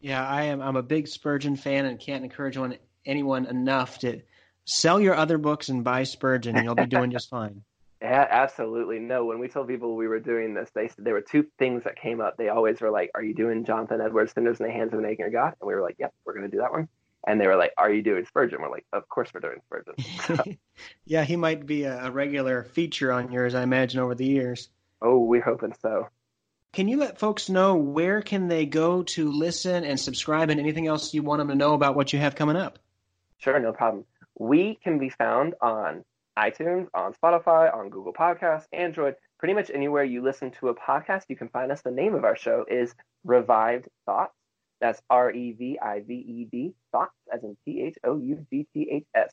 Yeah, 0.00 0.26
I 0.28 0.42
am. 0.44 0.60
I'm 0.60 0.76
a 0.76 0.82
big 0.82 1.08
Spurgeon 1.08 1.56
fan 1.56 1.86
and 1.86 1.98
can't 1.98 2.24
encourage 2.24 2.58
one, 2.58 2.76
anyone 3.06 3.46
enough 3.46 4.00
to 4.00 4.20
sell 4.66 5.00
your 5.00 5.14
other 5.14 5.38
books 5.38 5.70
and 5.70 5.82
buy 5.82 6.02
Spurgeon, 6.02 6.56
and 6.56 6.64
you'll 6.66 6.74
be 6.74 6.84
doing 6.84 7.10
just 7.10 7.30
fine. 7.30 7.62
Yeah, 8.02 8.26
absolutely. 8.28 8.98
No, 8.98 9.24
when 9.24 9.38
we 9.38 9.48
told 9.48 9.68
people 9.68 9.96
we 9.96 10.08
were 10.08 10.20
doing 10.20 10.52
this, 10.52 10.68
they 10.74 10.88
said 10.88 11.06
there 11.06 11.14
were 11.14 11.22
two 11.22 11.46
things 11.58 11.84
that 11.84 11.96
came 11.96 12.20
up. 12.20 12.36
They 12.36 12.50
always 12.50 12.78
were 12.82 12.90
like, 12.90 13.10
"Are 13.14 13.22
you 13.22 13.32
doing 13.32 13.64
Jonathan 13.64 14.02
Edwards, 14.02 14.32
Sinners 14.32 14.60
in 14.60 14.66
the 14.66 14.72
Hands 14.72 14.92
of 14.92 14.98
an 14.98 15.06
Angry 15.06 15.30
God?" 15.30 15.54
And 15.58 15.66
we 15.66 15.74
were 15.74 15.80
like, 15.80 15.96
"Yep, 15.98 16.12
we're 16.26 16.34
going 16.34 16.44
to 16.44 16.54
do 16.54 16.58
that 16.58 16.70
one." 16.70 16.88
And 17.26 17.40
they 17.40 17.46
were 17.46 17.56
like, 17.56 17.72
"Are 17.78 17.90
you 17.90 18.02
doing 18.02 18.26
Spurgeon?" 18.26 18.60
We're 18.60 18.70
like, 18.70 18.86
"Of 18.92 19.08
course 19.08 19.30
we're 19.32 19.40
doing 19.40 19.60
Spurgeon." 19.64 20.58
yeah, 21.04 21.24
he 21.24 21.36
might 21.36 21.66
be 21.66 21.84
a, 21.84 22.06
a 22.06 22.10
regular 22.10 22.64
feature 22.64 23.12
on 23.12 23.32
yours, 23.32 23.54
I 23.54 23.62
imagine, 23.62 24.00
over 24.00 24.14
the 24.14 24.26
years. 24.26 24.68
Oh, 25.00 25.18
we're 25.18 25.42
hoping 25.42 25.74
so. 25.80 26.08
Can 26.72 26.88
you 26.88 26.96
let 26.96 27.18
folks 27.18 27.48
know 27.48 27.76
where 27.76 28.20
can 28.20 28.48
they 28.48 28.66
go 28.66 29.04
to 29.04 29.30
listen 29.30 29.84
and 29.84 29.98
subscribe 29.98 30.50
and 30.50 30.58
anything 30.58 30.88
else 30.88 31.14
you 31.14 31.22
want 31.22 31.38
them 31.38 31.48
to 31.48 31.54
know 31.54 31.74
about 31.74 31.94
what 31.94 32.12
you 32.12 32.18
have 32.18 32.34
coming 32.34 32.56
up? 32.56 32.78
Sure, 33.38 33.60
no 33.60 33.72
problem. 33.72 34.04
We 34.38 34.78
can 34.82 34.98
be 34.98 35.08
found 35.08 35.54
on 35.60 36.04
iTunes, 36.36 36.88
on 36.92 37.14
Spotify, 37.14 37.72
on 37.72 37.90
Google 37.90 38.12
Podcasts, 38.12 38.66
Android, 38.72 39.14
pretty 39.38 39.54
much 39.54 39.70
anywhere 39.72 40.02
you 40.02 40.22
listen 40.22 40.50
to 40.52 40.68
a 40.68 40.74
podcast, 40.74 41.24
you 41.28 41.36
can 41.36 41.48
find 41.48 41.70
us. 41.70 41.82
The 41.82 41.90
name 41.90 42.14
of 42.14 42.24
our 42.24 42.36
show 42.36 42.64
is 42.68 42.94
Revived 43.24 43.88
Thoughts. 44.06 44.34
That's 44.80 45.00
R 45.10 45.30
E 45.30 45.52
V 45.52 45.78
I 45.80 46.00
V 46.00 46.14
E 46.14 46.48
D 46.50 46.74
Thoughts, 46.92 47.14
as 47.32 47.42
in 47.42 47.56
T 47.64 47.82
H 47.82 47.96
O 48.04 48.16
U 48.18 48.46
G 48.50 48.66
T 48.72 48.88
H 48.90 49.06
S. 49.14 49.30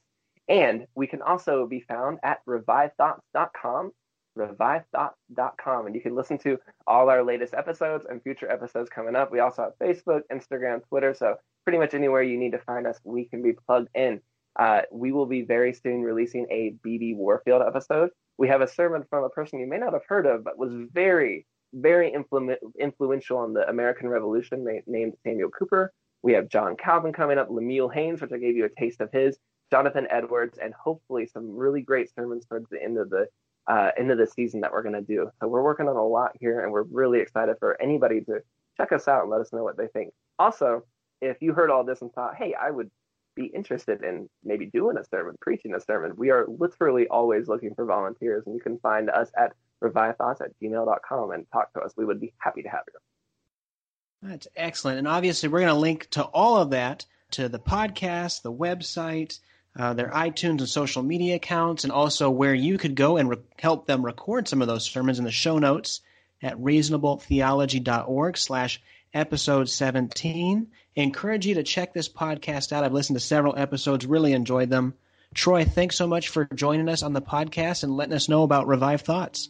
And 0.48 0.88
we 0.96 1.08
can 1.08 1.22
also 1.22 1.68
be 1.68 1.82
found 1.82 2.20
at 2.24 2.40
revivethoughts.com 2.46 3.92
revivethoughts.com 4.38 5.86
and 5.86 5.94
you 5.94 6.02
can 6.02 6.16
listen 6.16 6.38
to 6.38 6.58
all 6.88 7.10
our 7.10 7.24
latest 7.24 7.54
episodes 7.54 8.06
and 8.10 8.24
future 8.24 8.50
episodes 8.50 8.90
coming 8.90 9.16
up. 9.16 9.32
We 9.32 9.40
also 9.40 9.64
have 9.64 9.74
Facebook, 9.78 10.22
Instagram, 10.32 10.88
Twitter, 10.88 11.14
so 11.14 11.36
pretty 11.64 11.80
much 11.80 11.94
anywhere 11.94 12.24
you 12.24 12.38
need 12.38 12.52
to 12.52 12.60
find 12.60 12.88
us, 12.88 13.00
we 13.04 13.26
can 13.26 13.42
be 13.42 13.54
plugged 13.54 13.90
in. 13.96 14.22
Uh, 14.58 14.82
we 14.92 15.12
will 15.12 15.26
be 15.26 15.44
very 15.44 15.74
soon 15.74 16.02
releasing 16.02 16.46
a 16.50 16.76
B.B. 16.84 17.14
Warfield 17.14 17.62
episode. 17.66 18.10
We 18.38 18.48
have 18.50 18.62
a 18.62 18.68
sermon 18.68 19.04
from 19.10 19.24
a 19.24 19.30
person 19.30 19.60
you 19.60 19.68
may 19.68 19.78
not 19.78 19.94
have 19.94 20.06
heard 20.08 20.26
of, 20.26 20.44
but 20.44 20.58
was 20.58 20.72
very, 20.92 21.46
very 21.74 22.12
influ- 22.12 22.58
influential 22.80 23.38
on 23.38 23.54
the 23.54 23.68
American 23.70 24.08
Revolution, 24.10 24.82
named 24.88 25.14
Samuel 25.24 25.50
Cooper. 25.50 25.94
We 26.24 26.34
have 26.34 26.50
John 26.50 26.76
Calvin 26.76 27.14
coming 27.14 27.38
up, 27.38 27.50
Lemuel 27.50 27.90
Haynes, 27.90 28.22
which 28.22 28.32
I 28.32 28.38
gave 28.38 28.56
you 28.56 28.66
a 28.66 28.80
taste 28.80 29.02
of 29.02 29.12
his, 29.12 29.38
Jonathan 29.72 30.08
Edwards, 30.10 30.60
and 30.62 30.74
hopefully 30.74 31.26
some 31.26 31.56
really 31.56 31.82
great 31.82 32.14
sermons 32.14 32.46
towards 32.46 32.70
the 32.70 32.82
end 32.82 32.98
of 32.98 33.10
the 33.10 33.28
uh, 33.68 33.92
into 33.98 34.16
the 34.16 34.28
season 34.28 34.62
that 34.62 34.72
we're 34.72 34.82
going 34.82 34.96
to 34.96 35.02
do. 35.02 35.30
So 35.40 35.48
we're 35.48 35.64
working 35.64 35.88
on 35.88 35.96
a 35.96 36.04
lot 36.04 36.32
here, 36.40 36.64
and 36.64 36.72
we're 36.72 36.84
really 36.84 37.20
excited 37.20 37.56
for 37.60 37.82
anybody 37.82 38.22
to 38.22 38.40
check 38.78 38.92
us 38.92 39.08
out 39.08 39.24
and 39.24 39.32
let 39.32 39.42
us 39.42 39.54
know 39.54 39.64
what 39.64 39.78
they 39.78 39.88
think. 39.88 40.14
Also, 40.40 40.84
if 41.22 41.38
you 41.42 41.54
heard 41.54 41.70
all 41.70 41.84
this 41.84 42.02
and 42.02 42.12
thought, 42.14 42.36
hey, 42.36 42.54
I 42.54 42.72
would 42.72 42.90
be 43.36 43.46
interested 43.46 44.04
in 44.04 44.30
maybe 44.44 44.66
doing 44.66 44.98
a 44.98 45.06
sermon, 45.06 45.36
preaching 45.40 45.74
a 45.76 45.80
sermon, 45.80 46.14
we 46.18 46.32
are 46.32 46.46
literally 46.48 47.08
always 47.08 47.48
looking 47.48 47.74
for 47.76 47.86
volunteers, 47.86 48.44
and 48.46 48.56
you 48.56 48.62
can 48.62 48.80
find 48.80 49.10
us 49.10 49.32
at 49.38 49.54
revivethoughts 49.82 50.42
at 50.42 50.52
gmail.com 50.62 51.32
and 51.32 51.46
talk 51.52 51.74
to 51.74 51.82
us. 51.82 51.94
We 51.98 52.06
would 52.06 52.20
be 52.20 52.34
happy 52.38 52.64
to 52.64 52.70
have 52.70 52.84
you. 52.88 54.30
That's 54.30 54.48
excellent. 54.56 55.00
And 55.00 55.08
obviously, 55.08 55.50
we're 55.50 55.62
going 55.62 55.74
to 55.74 55.80
link 55.80 56.10
to 56.12 56.24
all 56.24 56.58
of 56.58 56.72
that 56.72 57.06
to 57.32 57.50
the 57.50 57.60
podcast, 57.60 58.44
the 58.44 58.54
website, 58.54 59.40
uh, 59.78 59.94
their 59.94 60.10
iTunes 60.10 60.60
and 60.60 60.70
social 60.70 61.02
media 61.02 61.36
accounts, 61.36 61.84
and 61.84 61.94
also 61.94 62.30
where 62.30 62.54
you 62.54 62.78
could 62.78 62.96
go 62.96 63.18
and 63.18 63.30
re- 63.30 63.38
help 63.58 63.88
them 63.88 64.06
record 64.06 64.48
some 64.48 64.62
of 64.62 64.68
those 64.68 64.84
sermons 64.90 65.18
in 65.18 65.26
the 65.26 65.32
show 65.32 65.58
notes 65.58 66.02
at 66.44 66.58
reasonabletheology.org 66.58 68.38
slash 68.38 68.82
episode 69.14 69.70
17. 69.70 70.68
encourage 70.96 71.46
you 71.46 71.56
to 71.56 71.64
check 71.64 71.94
this 71.94 72.10
podcast 72.10 72.72
out. 72.72 72.84
I've 72.84 72.94
listened 72.94 73.18
to 73.18 73.26
several 73.26 73.58
episodes, 73.58 74.06
really 74.06 74.34
enjoyed 74.34 74.70
them. 74.70 74.94
Troy, 75.34 75.64
thanks 75.64 75.96
so 75.96 76.08
much 76.08 76.28
for 76.30 76.48
joining 76.54 76.90
us 76.90 77.04
on 77.04 77.14
the 77.14 77.22
podcast 77.22 77.84
and 77.84 77.96
letting 77.96 78.14
us 78.14 78.28
know 78.28 78.44
about 78.44 78.68
Revived 78.68 79.06
Thoughts. 79.06 79.50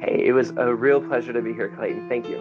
Hey, 0.00 0.22
it 0.26 0.32
was 0.32 0.50
a 0.56 0.72
real 0.72 1.00
pleasure 1.00 1.32
to 1.32 1.42
be 1.42 1.52
here, 1.52 1.72
Clayton. 1.76 2.08
Thank 2.08 2.28
you. 2.28 2.40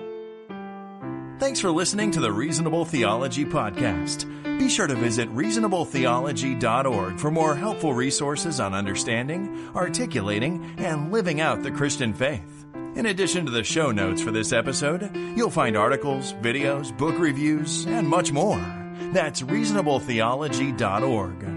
Thanks 1.40 1.60
for 1.60 1.72
listening 1.72 2.12
to 2.12 2.20
the 2.20 2.32
Reasonable 2.32 2.86
Theology 2.86 3.46
Podcast. 3.46 4.26
Be 4.60 4.70
sure 4.70 4.88
to 4.88 4.96
visit 4.96 5.30
reasonabletheology.org 5.36 7.20
for 7.20 7.30
more 7.30 7.56
helpful 7.56 7.94
resources 7.94 8.60
on 8.60 8.74
understanding, 8.74 9.70
articulating, 9.76 10.74
and 10.78 11.12
living 11.12 11.42
out 11.42 11.62
the 11.62 11.72
Christian 11.72 12.13
faith. 12.13 12.66
In 12.96 13.08
addition 13.08 13.46
to 13.46 13.52
the 13.52 13.63
show 13.63 13.92
notes 13.92 14.22
for 14.22 14.32
this 14.32 14.52
episode, 14.52 15.16
you'll 15.36 15.52
find 15.52 15.78
articles, 15.78 16.34
videos, 16.34 16.98
book 16.98 17.20
reviews, 17.20 17.86
and 17.86 18.08
much 18.08 18.32
more. 18.32 18.58
That's 19.13 19.44
reasonabletheology.org. 19.44 21.57